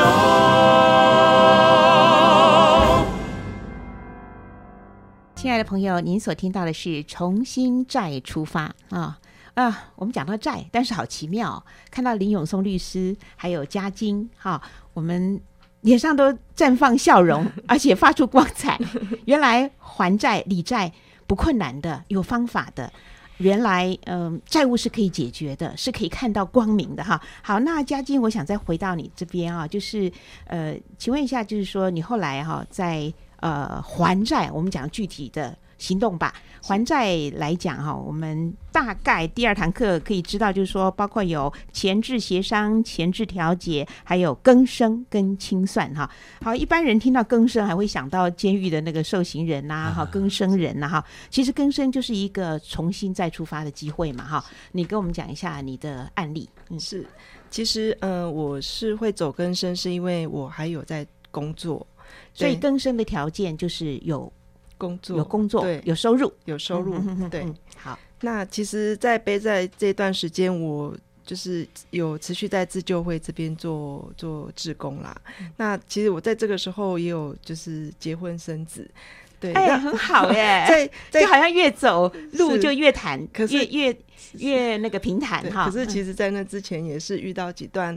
[5.34, 9.18] 亲爱的朋友，您所听到的是《重新再出发》啊
[9.52, 9.90] 啊！
[9.96, 14.62] 我们讲到债，但是好奇妙哦，看到林永松律师还有嘉金哈、
[14.94, 15.38] 我们
[15.82, 18.80] 脸上都绽放笑容， 而且发出光彩。
[19.26, 20.90] 原来还债理债
[21.26, 22.90] 不困难的，有方法的。
[23.38, 27.20] 原来，嗯、债务是可以解决的，是可以看到光明的哈。
[27.42, 30.12] 好，那嘉靖，我想再回到你这边啊，就是
[30.46, 36.34] 呃，请问一下，就是说你后来哈、在呃还债，我们讲具体的行动吧。
[36.60, 46.10] 还债来讲哈，我们大概第二堂课可以知道，就是说包括有前置协商、前置调解，还有更生跟清算哈。
[46.42, 51.04] 好，一般人听到更生还会想到监狱的那个受刑人呐、哈，更生人呐、哈。
[51.30, 54.44] 其实更生就是一个重新再出发的机会嘛哈。
[54.72, 57.06] 你跟我们讲一下你的案例，嗯，是，
[57.48, 61.86] 其实呃，我是会走更生，是因为我还有在工作，
[62.34, 64.30] 所以更生的条件就是有
[64.78, 65.18] 工作。
[65.18, 66.94] 有工作对，有收入，有收入，
[67.28, 67.42] 对。
[67.42, 75.14] 嗯好，那其实，在背在这段时间，我就是有持续在自救会这边做做志工啦。
[75.40, 75.50] 嗯。
[75.56, 78.90] 那其实我在这个时候也有就是结婚生子，
[79.38, 83.96] 对，哎，那很好耶， 在 在就好像越走路就越坦，可是越越
[84.38, 85.66] 越那个平坦，哈。
[85.66, 87.96] 可是其实实，在那之前也是遇到几段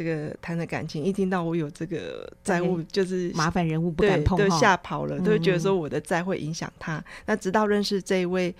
[0.00, 4.48] 这个谈的感情，一听到我有这个债务，就是麻烦人物不敢碰都。
[4.58, 7.04] 吓跑了，都会觉得嗯说我的债会影响他。
[7.26, 8.54] 那直到认识这一位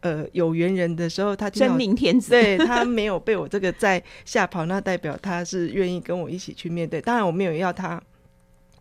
[0.00, 6.98] 呃有缘人的时候，他听真到命天子，对他没有被我这个债吓跑，那代表他是愿意跟我一起去面对。
[6.98, 8.02] 当然，我没有要他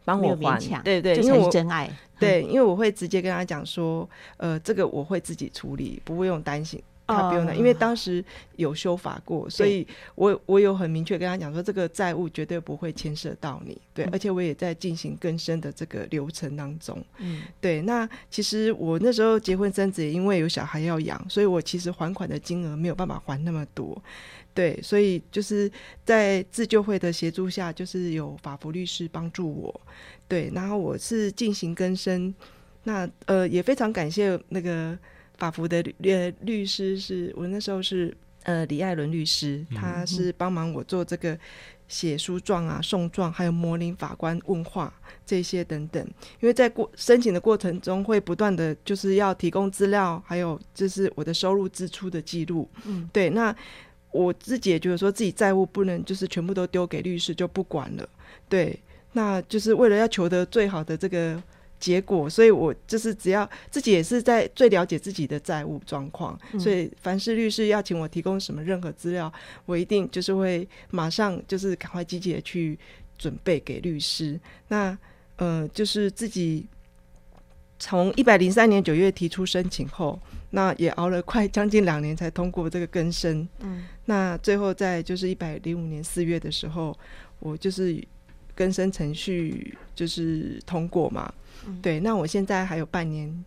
[0.05, 1.91] 帮我还对对，因为我真爱。
[2.17, 6.81] 对，因为我会直接跟他讲说，呃，这个我会自己处理，不会用担心。
[7.07, 7.57] 他不用担，哦。
[7.57, 8.23] 因为当时
[8.55, 14.09] 有修法过，所以我我有很明确跟他讲说，这个债务绝对不会牵涉到你，对，嗯。
[14.11, 17.81] 而且我也在进行更深的这个流程当中，嗯，对。
[17.81, 24.01] 那其实我那时候结婚生子，也因为有小孩要养，所以我其实还款的金额没有办法还那么多，
[24.53, 25.69] 对，所以就是
[26.03, 29.81] 在自救会的协助下，就是有法服律师帮助我，
[30.27, 32.33] 对，然后我是进行更生，
[32.83, 34.97] 那呃也非常感谢那个
[35.37, 41.37] 法服的律呃律师是，我那时候是呃李艾伦律师，他是帮忙我做这个
[41.87, 44.93] 写诉状啊、送状，还有模拟法官问话
[45.25, 46.03] 这些等等。
[46.39, 52.67] 因为在过申请的过程中，会不断的就是要提供资料，还有就是我的收入支出的记录。
[52.85, 53.55] 嗯，对，那
[54.11, 58.09] 我自己也觉得说自己债务不能就是全部都丢给律师就不管了。
[58.47, 58.79] 对，
[59.13, 61.41] 那就是为了要求得最好的这个
[61.79, 69.31] 结果，所以我就是只要自己也是在最了解自己的债务状况，嗯所以凡是律师要请我提供什么任何资料，
[69.65, 72.77] 我一定就是会马上就是赶快积极的去
[73.17, 74.39] 准备给律师。
[74.69, 74.97] 那
[75.35, 76.65] 呃，就是自己
[77.77, 80.19] 从一百零三年九月提出申请后，
[80.51, 83.47] 那也熬了快将近两年才通过这个更生。
[83.59, 86.97] 嗯，那最后在就是一百零五年四月的时候，
[87.39, 88.01] 我就是
[88.55, 91.31] 更生程序就是通过嘛。
[91.67, 93.43] 嗯对，那我现在还有半年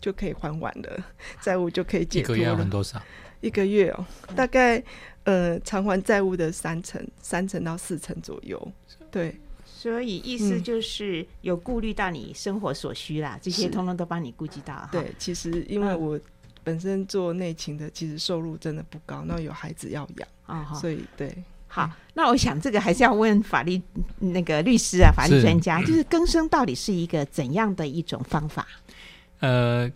[0.00, 1.04] 就可以还完了，
[1.40, 2.64] 债务就可以解脱个月要还。
[2.68, 3.00] 多少？
[3.40, 4.82] 一个月哦， 大概
[5.24, 8.72] 呃偿还债务的三成，三成到四成左右。
[9.10, 14.88] 对，所以意思嗯就是有顾虑到你生活所需啦，这些通通都帮你顾及到。
[14.90, 16.20] 对，其实因为嗯我
[16.64, 20.74] 本身做内勤的，其实收入真的不高，那有孩子要养，哦。
[20.74, 21.32] 所以对。
[21.78, 23.80] 好，那我想这个还是要问法律
[24.18, 28.66] 那个律师啊，法律专家，就是更生到底是一个怎样的一种方法？
[29.38, 29.88] 呃，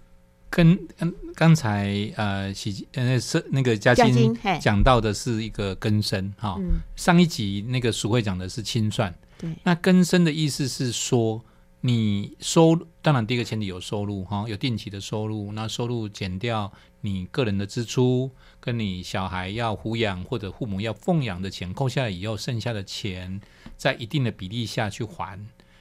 [0.49, 11.43] 跟嗯刚才呃喜呃是那个嘉嘉欣讲到的是一个更生哈、嗯，上一集那个俗慧讲的是清算，对，那更生的意思是说，
[11.81, 16.73] 你收当然第一个前提有收入哈，有定期的收入，那收入减掉
[17.03, 23.41] 你个人的支出，跟你小孩要抚养或者父母要奉养的钱扣下来以后，剩下的钱
[23.77, 25.39] 在一定的比例下去还。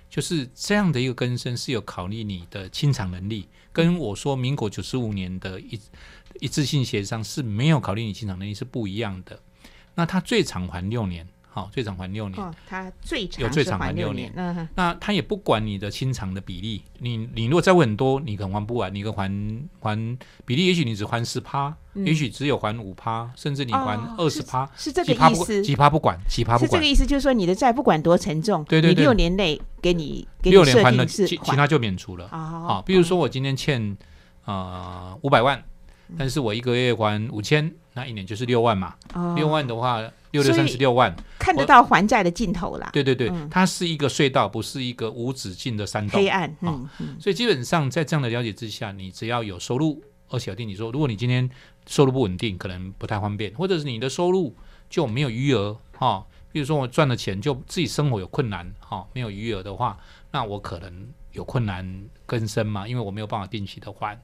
[0.10, 5.80] 就是这样的一个根生是有考虑你的清偿能力，跟我说民国九十五年的一
[6.42, 9.40] 一次性协商是没有考虑你清偿能力是不一样的。
[9.96, 12.42] 那他最长还六年，好、最长还六年。
[12.42, 19.30] 哦，他最长有最长还六年嗯，那他也不管你的清偿的比例，你你如果债务很多，你可能还不完，你可能还
[19.82, 22.06] 还比例，也许你只还十趴，嗯。
[22.06, 26.70] 也许只有还五趴，甚至你还哦二十趴，是这个意思，几趴不管，几趴不管。
[26.70, 28.96] 是这个，意思，就是说你的债不管多沉重，对对对。
[28.96, 32.30] 你六年内给你给你六年还了，其其他就免除了。
[32.32, 33.98] 哦好，比如说我今天欠
[34.46, 35.62] 呃五百万，
[36.18, 39.34] 但是我一个月还五千，那一年就是六万嘛，哦。
[39.36, 40.00] 六万的话，
[40.32, 46.28] 六六三十六万，看得到还债的尽头啦，对对对嗯，它是一个隧道，不是一个无止境的山洞黑。
[46.28, 46.72] 暗，好。
[46.72, 51.50] 嗯嗯，所以基本上在这样的了解之下，你只要有收入，而且我定你说，如果你今天
[51.88, 54.56] 收入不稳定，可能不太方便，或者是你的收入
[54.90, 59.98] 就没有余额哈、比如说我赚了钱就自己生活有困难哈、没有余额的话，
[60.32, 64.22] 那我可能有困难更生嘛，因为我没有办法定期的还。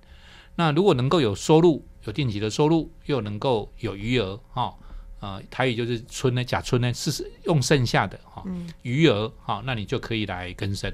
[0.57, 4.75] 那如果能够有收入，有定期的收入，又能够有余额哈、
[5.19, 10.91] 呃，台语就是春呢，假春呢是用剩下的哈、嗯余额哈、那你就可以来更生。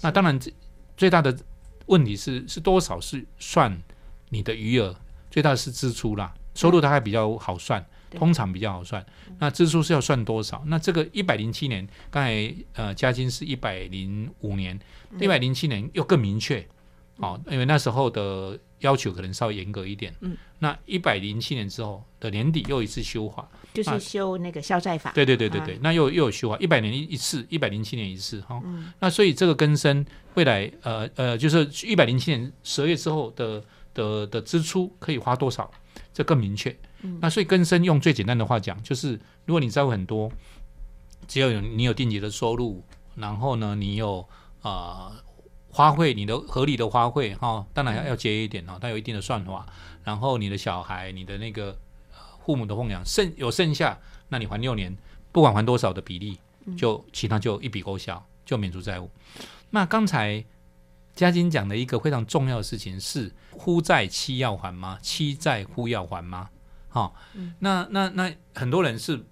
[0.00, 0.52] 那当然，最
[0.96, 1.34] 最大的
[1.86, 3.80] 问题是是多少是算
[4.30, 4.94] 你的余额，
[5.30, 9.04] 最大的是支出啦，收入大概比较好算，对通常比较好算。
[9.38, 10.62] 那支出是要算多少？
[10.66, 14.76] 那这个一百零七年，刚才呃嘉金是一百零五年，
[15.20, 16.66] 一百零七年又更明确。
[17.18, 20.14] 哦，因为那时候的要求可能稍微严格一点。
[20.20, 25.64] 嗯，那一百零七年之后的年底又一次修法，就是修那个消债法，对对对对啊。
[25.64, 28.92] 对，那又又有修法，一百年一一次，一百零七年一次哈、嗯。
[29.00, 30.04] 那所以这个更生
[30.34, 33.64] 未来呃呃，就是一百零七年十二月之后的
[33.94, 35.70] 的的支出可以花多少，
[36.12, 36.76] 这更明确。
[37.00, 37.18] 嗯。
[37.20, 40.30] 那所以更生用最简单的话讲，就是如果你债务很多，
[41.26, 42.84] 只要有你有定期的收入，
[43.16, 44.26] 然后呢你有
[44.62, 45.10] 呃
[45.74, 49.66] 花费你的合理的花费哈、当然要要节约一点哦，它有一定的算法。
[50.04, 51.76] 然后你的小孩、你的那个
[52.12, 53.98] 呃父母的供养剩有剩下，
[54.28, 54.96] 那你还六年，
[55.32, 56.38] 不管还多少的比例，
[56.76, 59.10] 就其他就一笔勾销，就免除债务。
[59.70, 60.44] 那刚才
[61.12, 64.96] 嘉金讲的一个非常重要的事情是：夫债妻要还吗？
[65.02, 66.50] 妻债夫要还吗？
[66.88, 67.16] 好、
[67.58, 69.26] 那那那很多人是，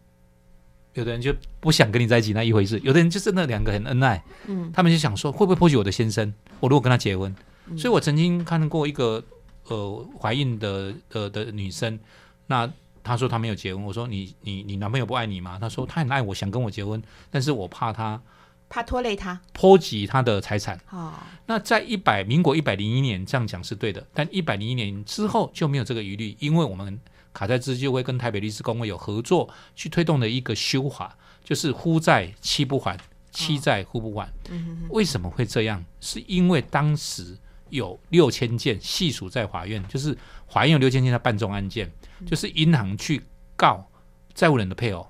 [0.94, 6.32] 有的人就不想跟你在一起那一回事，有的人就真的两个很恩爱，嗯他们就想说会不会波及我的先生？
[6.60, 7.34] 我如果跟他结婚，
[7.68, 9.22] 嗯所以我曾经看过一个
[9.64, 11.98] 呃怀孕的呃的女生，
[12.46, 12.70] 那
[13.02, 15.58] 她说她没有结婚，我说你你你男朋友不爱你吗？
[15.60, 18.20] 她说他很爱我，想跟我结婚，但是我怕他
[18.68, 20.78] 怕拖累他，波及他的财产。
[20.90, 21.12] 哦，
[21.46, 26.98] 那在一百民国一百零一年这样讲是对的，但一百零一年之后就没有这个疑虑，因为我们
[27.32, 32.98] 卡在资就会跟台北律师公会有合作，去推动的一个修法，就是夫债妻不还，
[33.30, 34.30] 妻债夫不还。
[34.50, 35.84] 嗯为什么会这样？
[36.00, 37.36] 是因为当时
[37.70, 40.16] 有六千件系属在法院，就是
[40.48, 41.90] 法院有六千件的办这种案件，
[42.26, 43.22] 就是银行去
[43.56, 43.90] 告
[44.34, 45.06] 债务人的配偶，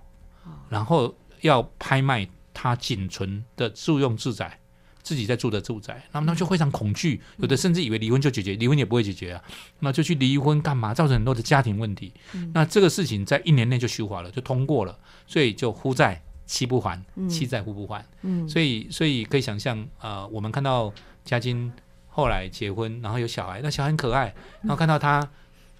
[0.69, 4.59] 然后要拍卖他仅存的住用住宅。
[5.03, 9.43] 自己在住的住宅，那么他们就非常恐惧，有的甚至以为离婚就解决，离婚也不会解决啊，
[9.81, 10.95] 那就去离婚干嘛？
[10.95, 12.13] 造成很多的家庭问题。
[12.55, 14.97] 那这个事情在一年内就修法了，就通过了，
[15.27, 18.05] 所以就夫债妻不还，妻债夫不还。
[18.23, 20.93] 嗯，所以，所以可以想象，呃，我们看到
[21.25, 21.73] 嘉金
[22.09, 25.29] 后来结婚，然后有小孩，那小孩很可爱，然后看到他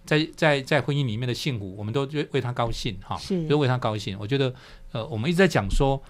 [0.05, 4.17] 在在在婚姻里面的幸福，我们都为为他高兴哈，是就为他高兴。
[4.19, 4.53] 我觉得，
[4.93, 6.03] 呃，我们一直在讲说，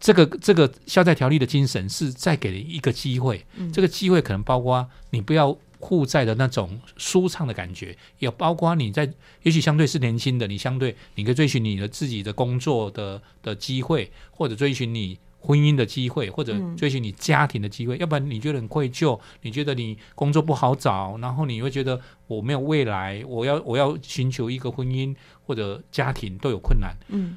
[0.00, 3.72] 这个这个消债条例的精神是再给你一个机会，嗯。
[3.72, 25.14] 这个机会可能包括你不要负债的那种舒畅的感觉，也包括你在也许相对是年轻的，你相对你可以追寻你的自己的工作的的机会，或者追寻你婚姻的机会，或者嗯追寻你家庭的机会，要不然你觉得很愧疚，你觉得你工作不好找，然后你会觉得我没有未来，我要我要寻求一个婚姻
[25.46, 27.36] 或者家庭都有困难，嗯。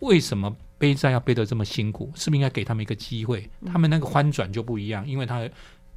[0.00, 2.10] 为什么背债要背得这么辛苦？
[2.16, 3.48] 是不是应该给他们一个机会？
[3.66, 5.46] 他们那个翻转就不一样，因为他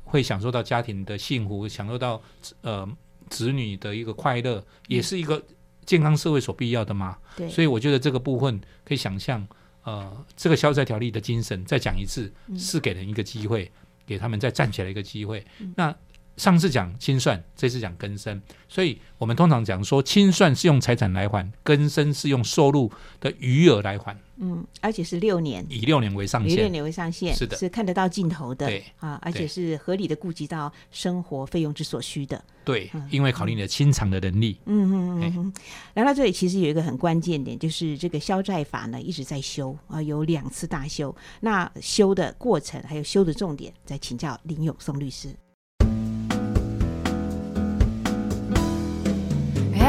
[0.03, 2.21] 会享受到家庭的幸福，享受到
[2.61, 2.85] 呃
[3.29, 5.41] 子女的一个快乐，也是一个
[5.85, 7.17] 健康社会所必要的嘛。
[7.37, 9.47] 对，所以我觉得这个部分可以想象，
[9.83, 13.71] 呃，这个消债条例的精神，再讲一次，嗯是给人一个机会，
[14.05, 15.45] 给他们再站起来一个机会。
[15.59, 15.95] 嗯那
[16.37, 25.63] 上次讲清算，这次讲更生，所以我们通常讲说，清算是用财产来还，更生是用收入的余额来还，嗯，而且是六年。
[25.69, 26.71] 以六年为上限以六限。
[26.71, 34.57] 年为上限，是的是看得到尽头的，对啊，而且是合理的顾及到生活费用之所需的，对嗯，因为考虑你的清偿的能力。
[34.65, 35.53] 嗯嗯哎嗯嗯。
[35.93, 41.15] 聊到这里，其实有一个很关键点，就是这个消债法呢一直在修啊，有两次大修。
[41.41, 45.29] 那修的过程还有修的重点，再请教林永松律师。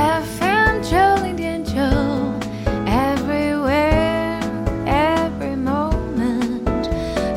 [0.04, 1.72] FM 九零点九
[2.84, 4.38] ，Everywhere
[4.84, 6.62] Every Moment，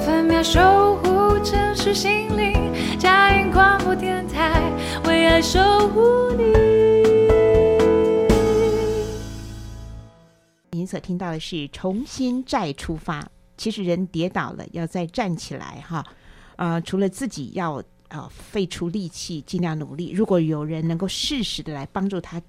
[0.05, 2.53] 分秒守护城市心灵，
[2.99, 4.69] 佳音广播电台
[5.05, 6.43] 为爱守护你。
[10.71, 13.25] 您所听到的是重新再出发。
[13.55, 16.05] 其实人跌倒了，要再站起来哈。
[16.57, 20.11] 呃，除了自己要呃费出力气，尽量努力。
[20.11, 22.41] 如果有人能够适时的来帮助他，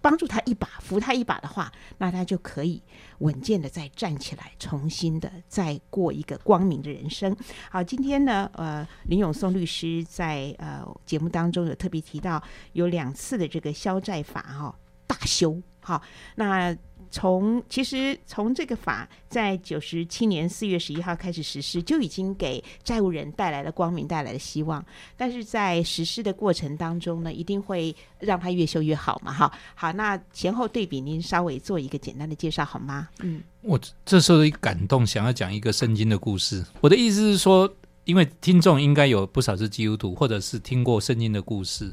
[0.00, 2.82] 帮助他一把，扶他一把的话，那他就可以
[3.18, 7.36] 稳健的再站起来，重新的再过一个光明的人生。
[7.70, 12.42] 好，今天呢，呃，林永松律师在呃节目当中有特别提到
[12.72, 14.74] 有两次的这个消债法哈、
[15.06, 15.60] 大修。
[15.82, 16.00] 好，
[16.36, 16.76] 那
[17.10, 24.84] 从其实从这个法在九十七年四月十一号开始实施，就已经给债务人带来了光明，带来了希望。
[25.16, 29.32] 但是在实施的过程当中呢，一定会让它越修越好嘛。
[29.32, 33.08] 哈，好，那前后对比，您稍微做一个简单的介绍好吗？
[33.20, 36.64] 嗯我这时候一感动，想要讲一个圣经的故事。
[36.80, 37.70] 我的意思是说，
[38.04, 41.92] 因为听众应该有不少是基督徒，或者是听过圣经的故事。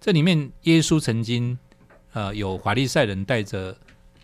[0.00, 1.58] 这里面，耶稣曾经
[2.12, 3.76] 呃有华丽赛人带着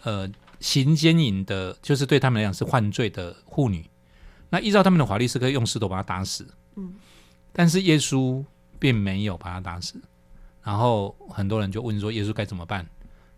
[0.06, 0.30] 呃
[0.60, 3.84] 行奸淫的，就是对他们来讲是犯罪的妇女。
[4.48, 6.46] 那依照他们的法律是可以用石头把他打死，
[6.76, 6.94] 嗯，
[7.52, 8.44] 但是耶稣
[8.78, 10.00] 并没有把他打死。
[10.62, 12.86] 然后很多人就问说，耶稣该怎么办？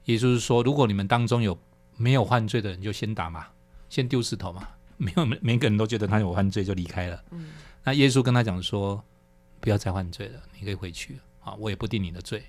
[0.04, 1.58] 耶稣是说，如果你们当中有
[1.96, 3.46] 没有犯罪的人，就先打嘛，
[3.88, 4.68] 先丢石头嘛。
[5.00, 7.24] 没有每每个人都觉得他有犯罪，就离开了。
[7.30, 7.48] 嗯
[7.84, 9.02] 那耶稣跟他讲说，
[9.60, 12.44] 不要再犯罪了，你可以回去了啊，我也不定你的罪。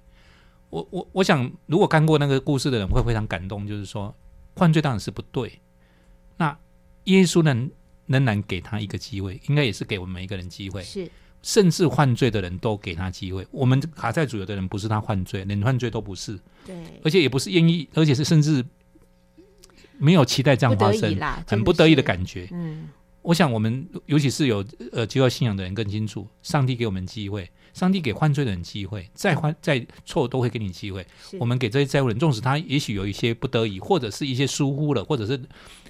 [0.70, 4.14] 我我我想，如果看过那个故事的人会非常感动，就是说
[4.56, 5.60] 犯罪当然是不对，
[6.38, 6.58] 那
[7.06, 7.70] 耶稣能
[8.06, 11.10] 仍然给他一个机会，应该也是给我们每一个人机会，是
[11.42, 13.48] 甚至犯罪的人都给他机会。
[13.52, 18.64] 我们卡在主有的人不是他犯罪，连犯罪都不是，对，而且也不是愿意，而且是甚至
[19.98, 21.18] 没有期待这样发生，
[21.48, 22.48] 很不得已的感觉。
[22.52, 22.90] 嗯
[23.22, 31.06] 我想，我们尤其是有呃基督教信仰的人更清楚，上帝给我们机会，上帝给犯罪的人机会，再犯再错都会给你机会。
[31.40, 35.40] 我们给这些债务人，纵使他也许有一些不得已，或者是一些疏忽了，或者是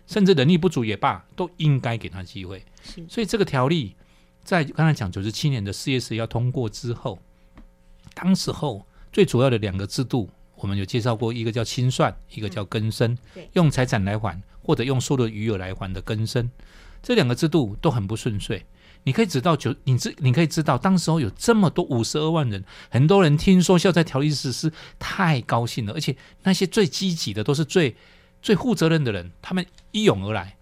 [0.06, 2.64] 甚至能力不足也罢，都应该给他机会。
[3.08, 3.96] 所以这个条例
[4.44, 7.20] 在刚才讲九十七年的四月十要通过之后，
[8.14, 16.50] 当时候最主要的两个制度，我们有介绍过，一个叫清算，一个叫更生，对用财产来还或者用收入余额来还的更生，
[17.02, 18.66] 这两个制度都很不顺遂。
[19.04, 27.96] 你可以知道九，你知你可以知道，当时候有这么多五十二万人，很多人听说消灾条例实施，太高兴了，而且那些最积极的都是最
[28.42, 30.56] 最负责任的人，他们一涌而来。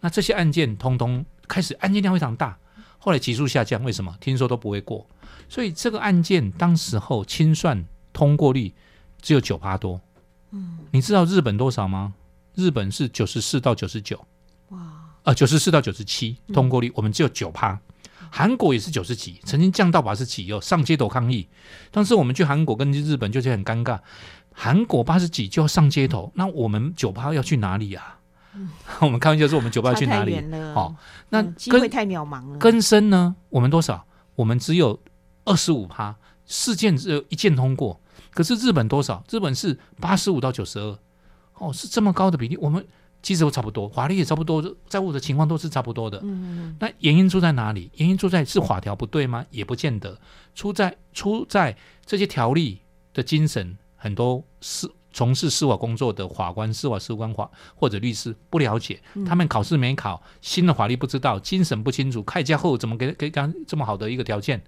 [0.00, 2.56] 那这些案件通通开始案件量非常大，
[2.98, 4.16] 后来急速下降，为什么？
[4.20, 5.06] 听说都不会过，
[5.48, 8.72] 所以这个案件当时候清算通过率
[9.20, 10.00] 只有九趴多。
[10.50, 12.14] 嗯你知道日本多少吗？
[12.54, 14.24] 日本是九十四到九十九，
[14.68, 14.78] 哇
[15.28, 17.78] 呃，九十四到九十七嗯通过率，我们只有九趴。
[18.30, 21.46] 韩国也是九十几，曾经降到八十几，有上街头抗议。
[21.90, 23.98] 当时我们去韩国跟去日本就是很尴尬，
[24.54, 28.18] 韩国八十几就要上街头，那我们九趴要去哪里啊？
[29.00, 30.32] 我们开玩笑说我们九趴差太去哪里？
[30.32, 30.96] 远了，好，
[31.28, 33.36] 那嗯机跟会太渺茫了，根深呢？
[33.50, 34.06] 我们多少？
[34.34, 34.98] 我们只有
[35.44, 36.16] 二十五趴，
[36.46, 38.00] 事件只有一件通过。
[38.30, 39.22] 可是日本多少？
[39.28, 40.98] 日本是八十五到九十二，
[41.58, 42.56] 哦，是这么高的比例。
[42.56, 42.82] 我们
[43.20, 46.20] 机制都差不多，法律也差不多，债务的情况都是差不多的。
[46.22, 47.90] 嗯那原因出在哪里？
[47.96, 49.44] 原因出在是法条不对吗？
[49.50, 50.18] 也不见得，
[50.54, 52.80] 出在出在这些条例
[53.12, 64.62] 的精神，很多司从事司法工作的法官、司法司官法或者律师不了解，他们考试没考，新的法律不知道，精神不清楚，开价后怎么给给刚这么好的一个条件？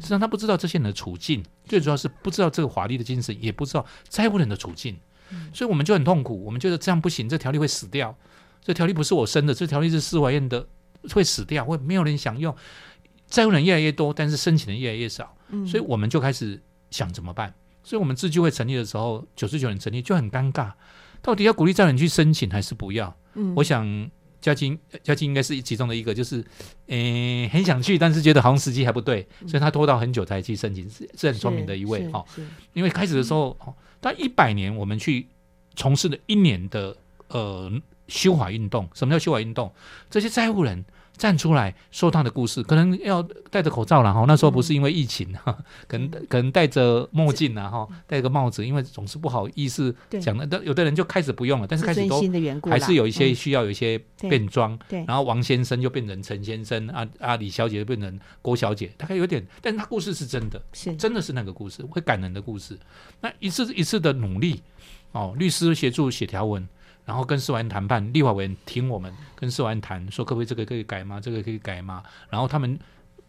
[0.00, 4.96] 实际上他不知道这些人的处境，最主要是不知道这个法律的精神，也不知道债务人的处境，
[5.52, 8.16] 所以我们就很痛苦，我们觉得这样不行，这条例会死掉，
[8.62, 10.66] 这条例不是我生的，这条例是司法院的，
[11.12, 12.54] 会死掉，会没有人想用，
[13.28, 15.66] 债务人越来越多，但是申请人越来越少，嗯。
[15.66, 16.60] 所以我们就开始
[16.90, 17.52] 想怎么办。
[17.84, 20.70] 所以我们自救会成立的时候，九十九年成立就很尴尬，
[21.20, 23.16] 到底要鼓励债务人去申请还是不要？
[23.34, 23.52] 嗯。
[23.56, 24.10] 我想
[24.40, 26.44] 嘉靖嘉靖应该是其中的一个，就是
[26.86, 32.26] 诶、很想去，但是觉得好像时机还不对，所以他拖到很久才去申请，是是很聪明的一位哈哦。
[32.72, 35.28] 因为开始的时候，哦，但一百年我们去
[35.76, 36.94] 从事了一年的
[37.28, 37.70] 呃
[38.08, 38.90] 修法运动。
[38.92, 39.72] 什么叫修法运动？
[40.10, 40.84] 这些债务人
[41.22, 44.24] 站出来说他的故事，可能要戴着口罩了哈。
[44.26, 45.56] 那时候不是因为疫情哈，
[45.86, 50.44] 可能可能戴着墨镜啊哈，戴个帽子，因为总是不好意思讲的。
[50.44, 52.20] 但有的人就开始不用了，但是开始都
[52.68, 53.34] 还是有一些嗯。
[53.36, 55.04] 需要有一些变装，对。
[55.06, 60.96] 然后王先生就变成陈先生，啊啊李小姐就变成郭小姐，大概有点，但是他故事是真的，是。
[60.96, 62.76] 真的是那个故事，会感人的故事。
[63.20, 64.60] 那一次一次的努力，
[65.12, 66.66] 哦，律师协助写条文，
[67.04, 71.20] 然后跟司法院谈判，立法委员听我们跟司法院谈，说可不可以这个可以改吗？
[71.20, 72.02] 这个可以改吗？
[72.30, 72.78] 然后他们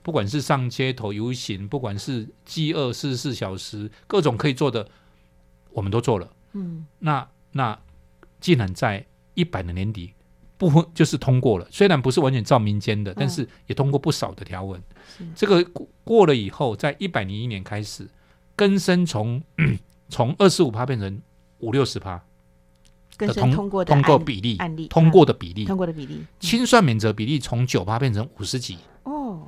[0.02, 4.88] 不管是上街头游行，不管是饥饿四十四小时，各种可以做的，
[5.72, 6.30] 我们都做了。
[6.54, 7.80] 嗯那那
[8.40, 10.14] 竟然在一百的年底
[10.58, 14.82] 部分就是通过了，虽然不是完全照民间的，但是也通过不少的条文。
[15.18, 18.08] 是这个过过了以后，在一百零一年开始，
[18.56, 19.42] 更生从
[20.10, 21.22] 从二十五趴变成
[21.60, 22.24] 五六十趴
[23.18, 28.78] 的通通过的通过比例，案例通过的的比例，通过的比例清算免责比例从九八变成五十几。
[29.04, 29.48] 哦，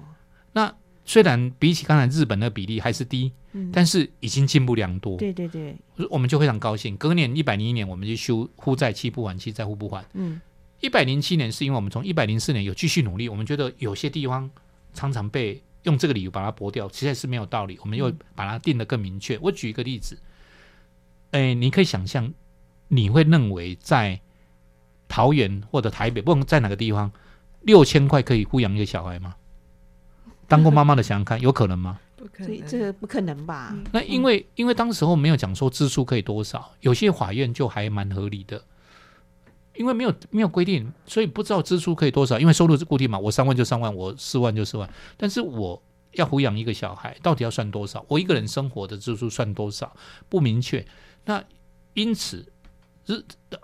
[0.53, 5.17] 那虽然比起刚才日本的比例还是低，嗯但是已经进步良多。
[5.17, 5.75] 对对对，
[6.09, 6.95] 我们就非常高兴。
[6.97, 10.03] 隔年一百零一年，我们就修负债期不还，期债户不还。
[10.13, 10.41] 嗯
[10.81, 14.47] 一百零七年是因为我们从一百零四年有继续努力，我们觉得有些地方
[14.93, 17.79] 常常被用这个理由把它驳掉，实在是没有道理。
[17.81, 19.39] 我们又把它定得更明确。
[19.41, 20.19] 我举一个例子，
[21.31, 22.31] 哎，你可以想象，
[22.87, 24.19] 你会认为在
[25.07, 27.11] 桃园或者台北，不管在哪个地方，
[27.61, 29.35] 六千块可以抚养一个小孩吗？
[30.47, 31.99] 当过妈妈的想想看，有可能吗？
[32.15, 33.69] 不可以能，这个不可能吧？
[33.73, 38.63] 嗯那因为因为当时候没有讲说支出可以多少，有些法院就还蛮合理的，
[39.75, 42.39] 因为没有没有规定，所以不知道支出可以多少。
[42.39, 45.81] 因为收入是固定嘛，我三万就三万，我四万就四万，但是我
[46.13, 48.05] 要抚养一个小孩，到底要算多少？
[48.07, 49.95] 我一个人生活的支出算多少？
[50.29, 50.85] 不明确。
[51.25, 51.43] 那
[51.93, 52.45] 因此，
[53.05, 53.23] 日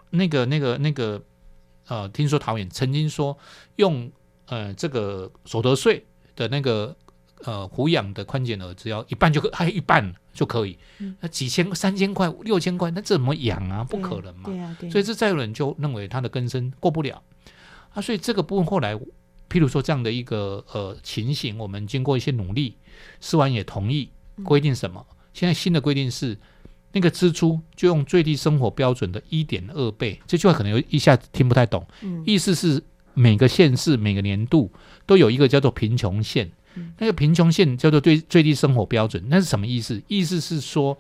[0.10, 1.22] 那个那个那个
[1.88, 3.38] 呃，听说桃园曾经说
[3.78, 4.12] 用
[4.46, 6.96] 呃这个所得税的那个
[7.44, 10.78] 呃抚养的宽减额只要一半就可，还有一半就可以。
[11.20, 13.84] 那几千、三千块、六千块，那怎么养啊？
[13.84, 14.44] 不可能嘛。
[14.46, 17.22] 对啊，所以这债务人就认为他的根生过不了
[17.94, 18.96] 啊，所以这个部分后来，
[19.50, 22.78] 譬如说这样的一个呃情形，我们经过一些努力，
[23.20, 24.12] 司完也同意
[24.44, 25.06] 规定什么？
[25.34, 26.38] 现在新的规定是。
[26.94, 31.86] 那个支出就用最低生活标准的一点二倍，这句话可能有一下子听不太懂。
[32.02, 32.24] 嗯。
[32.26, 32.84] 意思是
[33.14, 34.72] 每个县市每个年度
[35.06, 36.52] 都有一个叫做贫穷线，
[36.98, 40.02] 那个贫穷线叫做最最低生活标准，那是什么意思？
[40.08, 40.98] 意思是说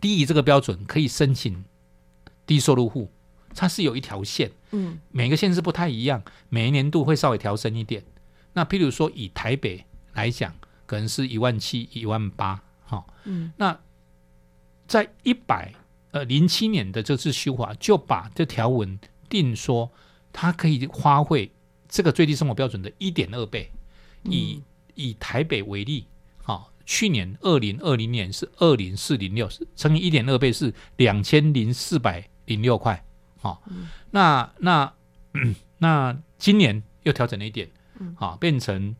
[0.00, 1.64] 低于这个标准可以申请
[2.46, 3.10] 低收入户，
[3.54, 4.98] 它是有一条线，嗯。
[5.10, 8.02] 每个县市不太一样，每一年度会稍微调升一点。
[8.52, 9.84] 那譬如说以台北
[10.14, 10.54] 来讲，
[10.86, 13.52] 可能是一万七、一万八，好，嗯。
[13.56, 13.78] 那
[14.86, 15.72] 在一百
[16.12, 19.90] 呃零七年的这次修法，就把这条文定说，
[20.32, 21.52] 它可以花费
[21.88, 23.70] 这个最低生活标准的一点二倍。
[24.28, 24.60] 以
[24.94, 26.06] 以台北为例，
[26.42, 33.04] 好、去年二零二零年是二零四零六，乘以一点二倍是两千零四百零六块。
[33.38, 33.62] 好、
[34.10, 34.92] 那那
[35.78, 37.70] 那今年又调整了一点，
[38.16, 38.96] 好、变成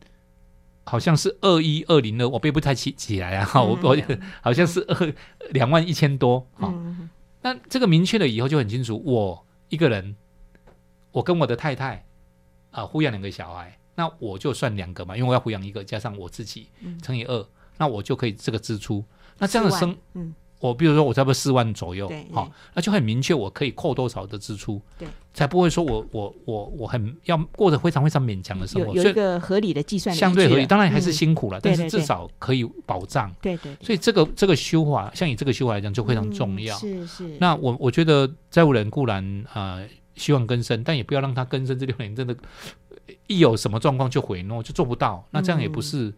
[0.89, 3.97] 好像是二一二零二，我背不太起起来啊，哈、我我
[4.41, 5.13] 好像是二
[5.51, 7.09] 两万一千多，好、嗯
[7.41, 10.15] 那这个明确了以后就很清楚，我一个人，
[11.11, 12.05] 我跟我的太太
[12.71, 16.69] 啊、抚养两个小孩，那我就算两个嘛，因为我要抚养一个，加上我自己
[17.01, 19.03] 乘以二，那我就可以这个支出。
[19.37, 22.51] 那这样的生，嗯我比如说我差不多四万左右，好、对。
[22.73, 33.31] 那就很明确我可以扣多少的支出，对，才不会说我我我我很要过得非常非常勉强的生活，所以有有一个合理的计算的相对合理，当然还是嗯辛苦了，但是至少可以保障。
[33.41, 33.85] 对对，对。
[33.85, 36.75] 所以这个这个修法，像以这个修法来讲就非常重要。
[36.77, 42.35] 嗯是是，那我我觉得债务人固然呃希望更生，但也不要让他更生这六年真的
[43.07, 46.11] 呃一有什么状况就回诺，就做不到，那这样也不是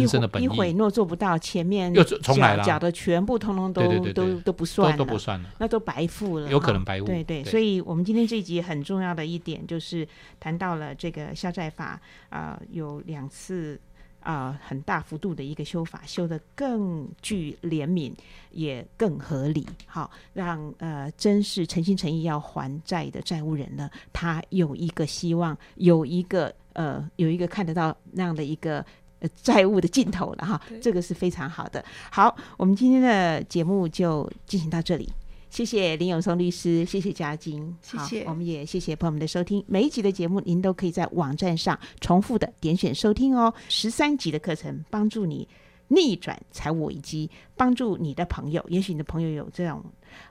[0.00, 2.62] 更生的本一意，悔诺做不到，前面又重来了。
[2.62, 3.82] 缴缴的全部通通都
[4.12, 4.96] 都都不算了。
[4.96, 5.50] 都都不算了。
[5.58, 7.50] 那都白付了，有可能白付对对，对。
[7.50, 10.06] 所以我们今天这一集很重要的一点就是
[10.40, 13.80] 谈到了这个消债法啊、有两次
[14.20, 18.12] 啊、很大幅度的一个修法，修得更具怜悯，
[18.50, 28.84] 也更合理，好让呃真是诚心诚意要还债的债务人呢，他有一个希望，有一个呃有一个看得到那样的一个。
[29.24, 31.82] 呃债务的尽头了哈，这个是非常好的。
[32.12, 35.10] 好，我们今天的节目就进行到这里。
[35.48, 39.64] 谢谢林永松律师，谢谢嘉晶，谢谢我们也谢谢朋友们的收听。
[39.68, 43.54] 每一集的节目，您都可以在网站上重复的点选收听哦。
[43.68, 45.48] 十三集的课程，帮助你
[45.88, 49.80] 逆转财务危机，帮助你的朋友，也许你的朋友有这种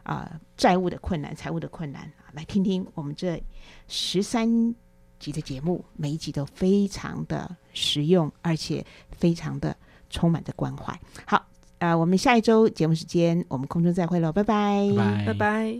[0.03, 3.41] 啊、债务的困难、财务的困难，来听听我们这
[3.87, 4.75] 十三
[5.23, 9.75] 集的节目，每一集都非常的实用，而且非常的
[10.09, 10.93] 充满着关怀。
[11.25, 11.41] 好。
[11.79, 15.75] 啊、我们下一周节目时间，我们空中再会喽，拜拜，拜拜拜。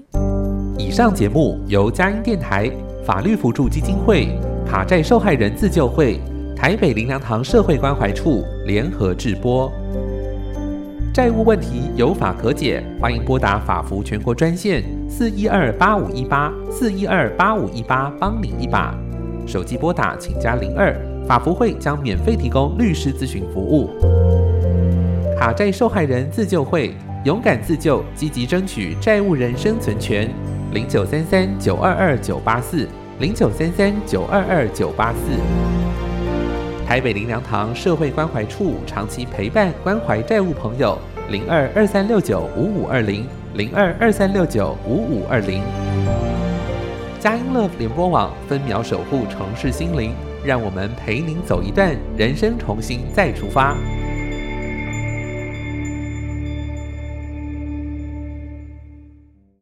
[0.78, 2.70] 以上节目由佳音电台、
[3.06, 4.38] 法律辅助基金会、
[4.68, 6.20] 卡债受害人自救会、
[6.58, 9.72] 台北林良堂社会关怀处联合制播。
[11.14, 18.94] 债务问题有法可解，欢迎拨打法服全国专线四一二八五一八四一二八五一八，帮您一把。
[19.46, 20.96] 手机拨打请加零二，
[21.28, 23.90] 法服会将免费提供律师咨询服务。
[25.38, 26.94] 卡债受害人自救会，
[27.26, 30.30] 勇敢自救，积极争取债务人生存权。
[30.72, 32.88] 零九三三九二二九八四，
[33.20, 35.20] 零九三三九二二九八四。
[36.88, 40.98] 台北林良堂社会关怀处长期陪伴关怀债务朋友，
[41.30, 45.62] 零二二三六九五五二零，零二二三六九五五二零。
[47.24, 50.14] 佳音乐联播网分秒守护城市心灵，
[50.44, 53.78] 让我们陪您走一段人生，重新再出发。